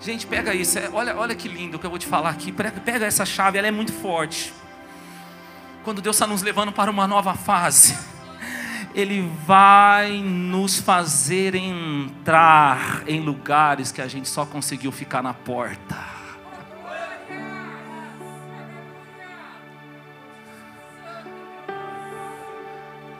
gente, 0.00 0.26
pega 0.26 0.54
isso. 0.54 0.78
É, 0.78 0.88
olha, 0.92 1.14
olha 1.14 1.34
que 1.34 1.46
lindo 1.46 1.78
que 1.78 1.84
eu 1.84 1.90
vou 1.90 1.98
te 1.98 2.06
falar 2.06 2.30
aqui. 2.30 2.50
Pega 2.50 3.04
essa 3.04 3.26
chave, 3.26 3.58
ela 3.58 3.68
é 3.68 3.70
muito 3.70 3.92
forte. 3.92 4.52
Quando 5.84 6.00
Deus 6.00 6.14
está 6.14 6.26
nos 6.26 6.42
levando 6.42 6.70
para 6.70 6.90
uma 6.90 7.08
nova 7.08 7.34
fase, 7.34 7.98
Ele 8.94 9.28
vai 9.44 10.18
nos 10.20 10.78
fazer 10.78 11.56
entrar 11.56 13.02
em 13.08 13.20
lugares 13.20 13.90
que 13.90 14.00
a 14.00 14.06
gente 14.06 14.28
só 14.28 14.46
conseguiu 14.46 14.92
ficar 14.92 15.22
na 15.22 15.34
porta. 15.34 15.96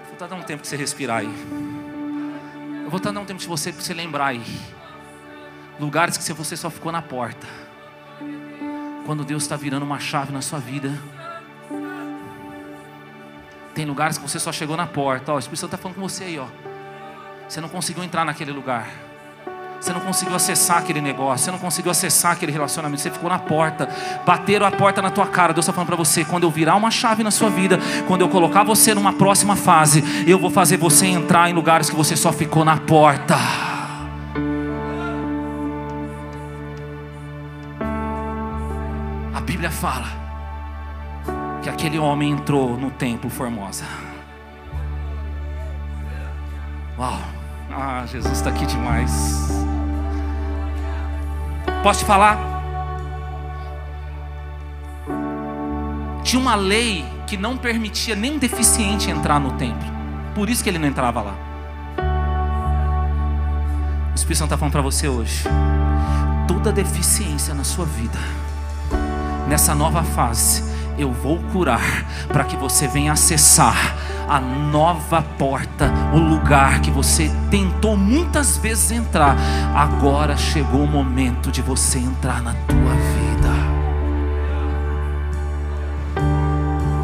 Vou 0.08 0.28
dar 0.28 0.36
um 0.36 0.42
tempo 0.42 0.62
que 0.62 0.68
você 0.68 0.76
respirar 0.76 1.18
aí. 1.18 1.34
Eu 2.84 2.90
vou 2.90 2.98
estar 2.98 3.10
dando 3.10 3.22
um 3.22 3.26
tempo 3.26 3.40
de 3.40 3.48
você 3.48 3.72
para 3.72 3.82
você 3.82 3.92
lembrar 3.92 4.26
aí. 4.26 4.44
Lugares 5.80 6.16
que 6.16 6.32
você 6.32 6.56
só 6.56 6.70
ficou 6.70 6.92
na 6.92 7.02
porta. 7.02 7.44
Quando 9.04 9.24
Deus 9.24 9.42
está 9.42 9.56
virando 9.56 9.84
uma 9.84 9.98
chave 9.98 10.32
na 10.32 10.40
sua 10.40 10.60
vida. 10.60 10.96
Tem 13.74 13.86
lugares 13.86 14.18
que 14.18 14.28
você 14.28 14.38
só 14.38 14.52
chegou 14.52 14.76
na 14.76 14.86
porta. 14.86 15.32
Ó, 15.32 15.36
o 15.36 15.38
Espírito 15.38 15.60
Santo 15.60 15.74
está 15.74 15.82
falando 15.82 15.96
com 15.96 16.02
você 16.02 16.24
aí, 16.24 16.38
ó. 16.38 16.46
Você 17.48 17.60
não 17.60 17.68
conseguiu 17.68 18.04
entrar 18.04 18.24
naquele 18.24 18.52
lugar. 18.52 18.88
Você 19.82 19.92
não 19.92 20.00
conseguiu 20.00 20.36
acessar 20.36 20.78
aquele 20.78 21.00
negócio, 21.00 21.44
você 21.44 21.50
não 21.50 21.58
conseguiu 21.58 21.90
acessar 21.90 22.32
aquele 22.32 22.52
relacionamento, 22.52 23.02
você 23.02 23.10
ficou 23.10 23.28
na 23.28 23.40
porta, 23.40 23.88
bateram 24.24 24.64
a 24.64 24.70
porta 24.70 25.02
na 25.02 25.10
tua 25.10 25.26
cara. 25.26 25.52
Deus 25.52 25.64
está 25.64 25.72
falando 25.72 25.88
para 25.88 25.96
você: 25.96 26.24
quando 26.24 26.44
eu 26.44 26.50
virar 26.52 26.76
uma 26.76 26.88
chave 26.88 27.24
na 27.24 27.32
sua 27.32 27.50
vida, 27.50 27.80
quando 28.06 28.20
eu 28.20 28.28
colocar 28.28 28.62
você 28.62 28.94
numa 28.94 29.12
próxima 29.12 29.56
fase, 29.56 30.24
eu 30.24 30.38
vou 30.38 30.50
fazer 30.50 30.76
você 30.76 31.06
entrar 31.06 31.50
em 31.50 31.52
lugares 31.52 31.90
que 31.90 31.96
você 31.96 32.14
só 32.14 32.32
ficou 32.32 32.64
na 32.64 32.76
porta. 32.76 33.34
A 39.34 39.40
Bíblia 39.40 39.70
fala 39.72 40.21
que 41.62 41.68
aquele 41.68 41.98
homem 41.98 42.32
entrou 42.32 42.76
no 42.76 42.90
templo 42.90 43.30
Formosa. 43.30 43.84
Uau! 46.98 47.18
Ah, 47.70 48.04
Jesus 48.06 48.32
está 48.32 48.50
aqui 48.50 48.66
demais. 48.66 49.48
Posso 51.82 52.00
te 52.00 52.04
falar? 52.04 52.36
Tinha 56.22 56.40
uma 56.40 56.54
lei 56.54 57.04
que 57.26 57.36
não 57.36 57.56
permitia 57.56 58.14
nem 58.14 58.32
um 58.34 58.38
deficiente 58.38 59.10
entrar 59.10 59.40
no 59.40 59.52
templo. 59.52 59.90
Por 60.34 60.50
isso 60.50 60.62
que 60.62 60.68
ele 60.68 60.78
não 60.78 60.88
entrava 60.88 61.22
lá. 61.22 61.34
O 64.10 64.14
Espírito 64.14 64.38
Santo 64.38 64.48
está 64.48 64.58
falando 64.58 64.72
para 64.72 64.82
você 64.82 65.08
hoje. 65.08 65.44
Toda 66.46 66.70
deficiência 66.72 67.54
na 67.54 67.64
sua 67.64 67.86
vida, 67.86 68.18
nessa 69.48 69.74
nova 69.74 70.02
fase, 70.02 70.62
eu 71.02 71.12
vou 71.12 71.38
curar 71.52 72.04
para 72.28 72.44
que 72.44 72.56
você 72.56 72.88
venha 72.88 73.12
acessar 73.12 73.96
a 74.28 74.40
nova 74.40 75.20
porta, 75.20 75.92
o 76.14 76.18
lugar 76.18 76.80
que 76.80 76.90
você 76.90 77.30
tentou 77.50 77.96
muitas 77.96 78.56
vezes 78.56 78.90
entrar. 78.90 79.36
Agora 79.74 80.36
chegou 80.36 80.82
o 80.82 80.86
momento 80.86 81.50
de 81.50 81.60
você 81.60 81.98
entrar 81.98 82.42
na 82.42 82.54
tua 82.66 82.78
vida. 82.78 83.52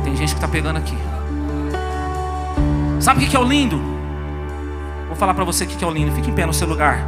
Tem 0.04 0.16
gente 0.16 0.30
que 0.30 0.36
está 0.36 0.48
pegando 0.48 0.78
aqui. 0.78 0.96
Sabe 3.00 3.24
o 3.24 3.28
que 3.28 3.36
é 3.36 3.38
o 3.38 3.44
lindo? 3.44 3.80
Vou 5.06 5.16
falar 5.16 5.34
para 5.34 5.44
você 5.44 5.64
o 5.64 5.66
que 5.66 5.84
é 5.84 5.86
o 5.86 5.90
lindo. 5.90 6.12
Fique 6.12 6.30
em 6.30 6.34
pé 6.34 6.46
no 6.46 6.54
seu 6.54 6.68
lugar, 6.68 7.04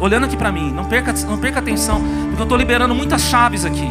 olhando 0.00 0.24
aqui 0.24 0.36
para 0.36 0.52
mim. 0.52 0.70
Não 0.72 0.84
perca, 0.84 1.12
não 1.26 1.38
perca 1.38 1.60
atenção, 1.60 2.00
porque 2.26 2.40
eu 2.40 2.44
estou 2.44 2.58
liberando 2.58 2.94
muitas 2.94 3.22
chaves 3.22 3.64
aqui. 3.64 3.90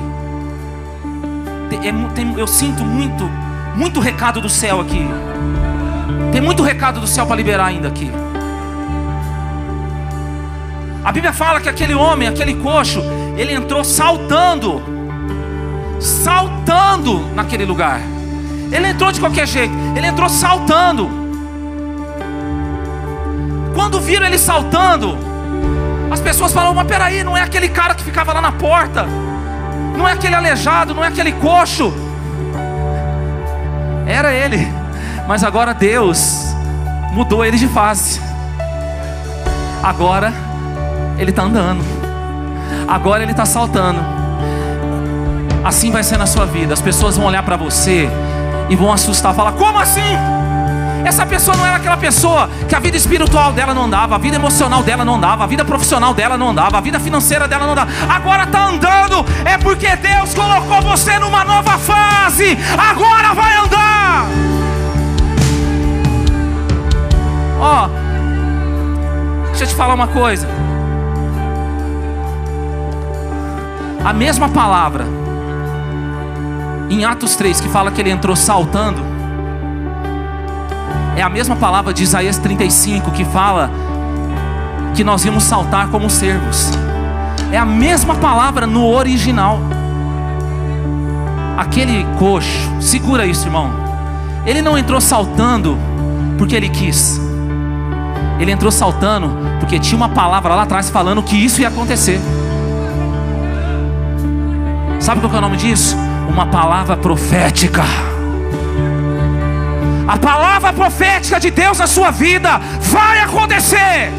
É 1.75 2.39
eu 2.39 2.47
sinto 2.47 2.83
muito, 2.83 3.23
muito 3.75 3.99
recado 3.99 4.41
do 4.41 4.49
céu 4.49 4.81
aqui. 4.81 5.07
Tem 6.31 6.41
muito 6.41 6.63
recado 6.63 6.99
do 6.99 7.07
céu 7.07 7.25
para 7.25 7.35
liberar 7.35 7.65
ainda 7.65 7.87
aqui. 7.87 8.11
A 11.03 11.11
Bíblia 11.11 11.33
fala 11.33 11.59
que 11.59 11.67
aquele 11.67 11.93
homem, 11.95 12.27
aquele 12.27 12.53
coxo, 12.55 13.01
ele 13.35 13.53
entrou 13.53 13.83
saltando, 13.83 14.81
saltando 15.99 17.19
naquele 17.33 17.65
lugar. 17.65 17.99
Ele 18.71 18.87
entrou 18.87 19.11
de 19.11 19.19
qualquer 19.19 19.47
jeito, 19.47 19.73
ele 19.95 20.05
entrou 20.05 20.29
saltando. 20.29 21.09
Quando 23.73 23.99
viram 23.99 24.25
ele 24.27 24.37
saltando, 24.37 25.17
as 26.11 26.19
pessoas 26.19 26.53
falaram: 26.53 26.75
Mas 26.75 26.87
peraí, 26.87 27.23
não 27.23 27.35
é 27.35 27.41
aquele 27.41 27.67
cara 27.67 27.95
que 27.95 28.03
ficava 28.03 28.31
lá 28.33 28.41
na 28.41 28.51
porta, 28.51 29.07
não 30.01 30.09
é 30.09 30.13
aquele 30.13 30.33
aleijado, 30.33 30.95
não 30.95 31.05
é 31.05 31.07
aquele 31.07 31.31
coxo. 31.33 31.93
Era 34.07 34.33
ele, 34.33 34.67
mas 35.27 35.43
agora 35.43 35.75
Deus 35.75 36.55
mudou 37.11 37.45
ele 37.45 37.57
de 37.57 37.67
face. 37.67 38.19
Agora 39.83 40.33
ele 41.19 41.29
está 41.29 41.43
andando. 41.43 41.83
Agora 42.87 43.21
ele 43.21 43.31
está 43.31 43.45
saltando. 43.45 43.99
Assim 45.63 45.91
vai 45.91 46.03
ser 46.03 46.17
na 46.17 46.25
sua 46.25 46.47
vida. 46.47 46.73
As 46.73 46.81
pessoas 46.81 47.15
vão 47.15 47.27
olhar 47.27 47.43
para 47.43 47.55
você 47.55 48.09
e 48.69 48.75
vão 48.75 48.91
assustar, 48.91 49.35
falar: 49.35 49.51
como 49.51 49.77
assim? 49.77 50.17
Essa 51.03 51.25
pessoa 51.25 51.57
não 51.57 51.65
era 51.65 51.77
aquela 51.77 51.97
pessoa 51.97 52.49
que 52.67 52.75
a 52.75 52.79
vida 52.79 52.95
espiritual 52.95 53.51
dela 53.51 53.73
não 53.73 53.85
andava, 53.85 54.15
a 54.15 54.17
vida 54.17 54.35
emocional 54.35 54.83
dela 54.83 55.03
não 55.03 55.15
andava, 55.15 55.43
a 55.43 55.47
vida 55.47 55.65
profissional 55.65 56.13
dela 56.13 56.37
não 56.37 56.49
andava, 56.49 56.77
a 56.77 56.81
vida 56.81 56.99
financeira 56.99 57.47
dela 57.47 57.65
não 57.65 57.73
andava. 57.73 57.91
Agora 58.09 58.43
está 58.43 58.65
andando, 58.65 59.25
é 59.45 59.57
porque 59.57 59.95
Deus 59.95 60.33
colocou 60.33 60.81
você 60.81 61.17
numa 61.19 61.43
nova 61.43 61.77
fase. 61.77 62.57
Agora 62.77 63.33
vai 63.33 63.57
andar. 63.57 64.25
Ó, 67.59 67.85
oh, 67.85 69.47
deixa 69.49 69.65
eu 69.65 69.67
te 69.67 69.75
falar 69.75 69.93
uma 69.93 70.07
coisa. 70.07 70.47
A 74.03 74.11
mesma 74.13 74.49
palavra 74.49 75.05
em 76.89 77.05
Atos 77.05 77.35
3 77.35 77.61
que 77.61 77.69
fala 77.69 77.91
que 77.91 78.01
ele 78.01 78.09
entrou 78.09 78.35
saltando, 78.35 79.10
é 81.21 81.23
a 81.23 81.29
mesma 81.29 81.55
palavra 81.55 81.93
de 81.93 82.01
Isaías 82.01 82.39
35 82.39 83.11
que 83.11 83.23
fala 83.23 83.69
que 84.95 85.03
nós 85.03 85.23
íamos 85.23 85.43
saltar 85.43 85.87
como 85.89 86.09
servos. 86.09 86.71
É 87.51 87.57
a 87.57 87.65
mesma 87.65 88.15
palavra 88.15 88.65
no 88.65 88.87
original. 88.87 89.59
Aquele 91.55 92.05
coxo, 92.17 92.49
segura 92.79 93.25
isso, 93.27 93.45
irmão. 93.45 93.71
Ele 94.47 94.63
não 94.63 94.75
entrou 94.75 94.99
saltando 94.99 95.77
porque 96.39 96.55
ele 96.55 96.69
quis. 96.69 97.21
Ele 98.39 98.51
entrou 98.51 98.71
saltando 98.71 99.29
porque 99.59 99.77
tinha 99.77 99.97
uma 99.97 100.09
palavra 100.09 100.55
lá 100.55 100.63
atrás 100.63 100.89
falando 100.89 101.21
que 101.21 101.35
isso 101.35 101.61
ia 101.61 101.67
acontecer. 101.67 102.19
Sabe 104.99 105.21
qual 105.21 105.31
é 105.35 105.37
o 105.37 105.41
nome 105.41 105.57
disso? 105.57 105.95
Uma 106.27 106.47
palavra 106.47 106.97
profética. 106.97 107.83
A 110.11 110.17
palavra 110.17 110.73
profética 110.73 111.39
de 111.39 111.49
Deus 111.49 111.79
na 111.79 111.87
sua 111.87 112.11
vida 112.11 112.57
vai 112.81 113.21
acontecer. 113.21 114.11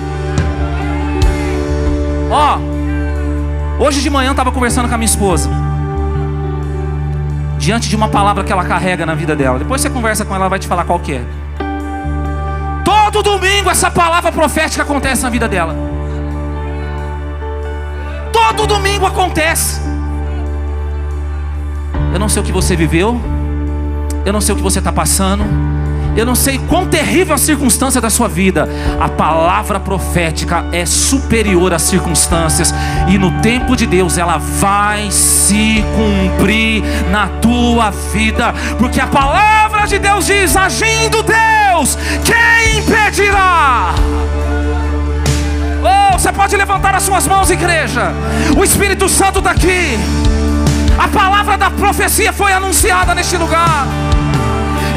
Ó, 2.31 2.59
hoje 3.79 4.01
de 4.01 4.09
manhã 4.09 4.29
eu 4.29 4.33
estava 4.33 4.51
conversando 4.51 4.89
com 4.89 4.95
a 4.95 4.97
minha 4.97 5.05
esposa. 5.05 5.51
Diante 7.59 7.91
de 7.91 7.95
uma 7.95 8.09
palavra 8.09 8.43
que 8.43 8.51
ela 8.51 8.65
carrega 8.65 9.05
na 9.05 9.15
vida 9.15 9.37
dela. 9.37 9.59
Depois 9.59 9.83
você 9.83 9.91
conversa 9.91 10.25
com 10.25 10.35
ela, 10.35 10.45
ela 10.45 10.49
vai 10.49 10.59
te 10.59 10.67
falar 10.67 10.85
qual 10.85 10.99
que 10.99 11.13
é. 11.13 11.23
Todo 12.83 13.23
domingo 13.23 13.69
essa 13.69 13.91
palavra 13.91 14.33
profética 14.33 14.85
acontece 14.85 15.23
na 15.23 15.29
vida 15.29 15.47
dela. 15.47 15.77
Todo 18.33 18.67
domingo 18.67 19.05
acontece. 19.05 19.79
Eu 22.15 22.19
não 22.19 22.31
sei 22.31 22.41
o 22.41 22.45
que 22.47 22.53
você 22.53 22.75
viveu, 22.75 23.21
eu 24.25 24.33
não 24.33 24.41
sei 24.41 24.55
o 24.55 24.57
que 24.57 24.63
você 24.63 24.79
está 24.79 24.91
passando, 24.91 25.45
eu 26.17 26.27
não 26.27 26.35
sei 26.35 26.59
quão 26.69 26.87
terrível 26.87 27.35
a 27.35 27.39
circunstância 27.39 28.01
da 28.01 28.11
sua 28.11 28.29
vida. 28.29 28.69
A 29.01 29.09
palavra 29.09 29.81
profética 29.81 30.65
é 30.73 30.85
superior 30.85 31.73
às 31.73 31.83
circunstâncias, 31.83 32.75
e 33.09 33.19
no 33.19 33.41
tempo 33.41 33.75
de 33.77 33.87
Deus 33.87 34.19
ela 34.19 34.39
vai 34.39 35.11
se 35.11 35.85
cumprir 35.97 36.83
na 37.11 37.29
tua 37.29 37.91
vida, 37.91 38.55
porque 38.79 39.01
a 39.01 39.07
palavra 39.07 39.87
de 39.87 39.99
Deus 39.99 40.27
diz: 40.27 40.57
agindo 40.57 41.23
Deus, 41.23 41.99
quem 42.25 42.79
impedirá? 42.79 43.95
Oh, 45.83 46.19
você 46.19 46.31
pode 46.33 46.57
levantar 46.57 46.95
as 46.95 47.03
suas 47.03 47.27
mãos, 47.27 47.51
igreja. 47.51 48.13
O 48.57 48.63
Espírito 48.63 49.09
Santo 49.09 49.39
está 49.39 49.51
aqui. 49.51 49.99
A 50.99 51.09
palavra 51.09 51.57
da 51.57 51.71
profecia 51.71 52.33
foi 52.33 52.53
anunciada 52.53 53.15
neste 53.15 53.37
lugar. 53.37 53.87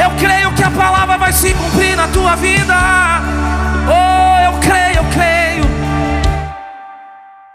Eu 0.01 0.11
creio 0.11 0.51
que 0.53 0.63
a 0.63 0.71
palavra 0.71 1.17
vai 1.17 1.31
se 1.31 1.53
cumprir 1.53 1.95
na 1.95 2.07
tua 2.07 2.35
vida. 2.35 2.75
Oh! 3.87 4.24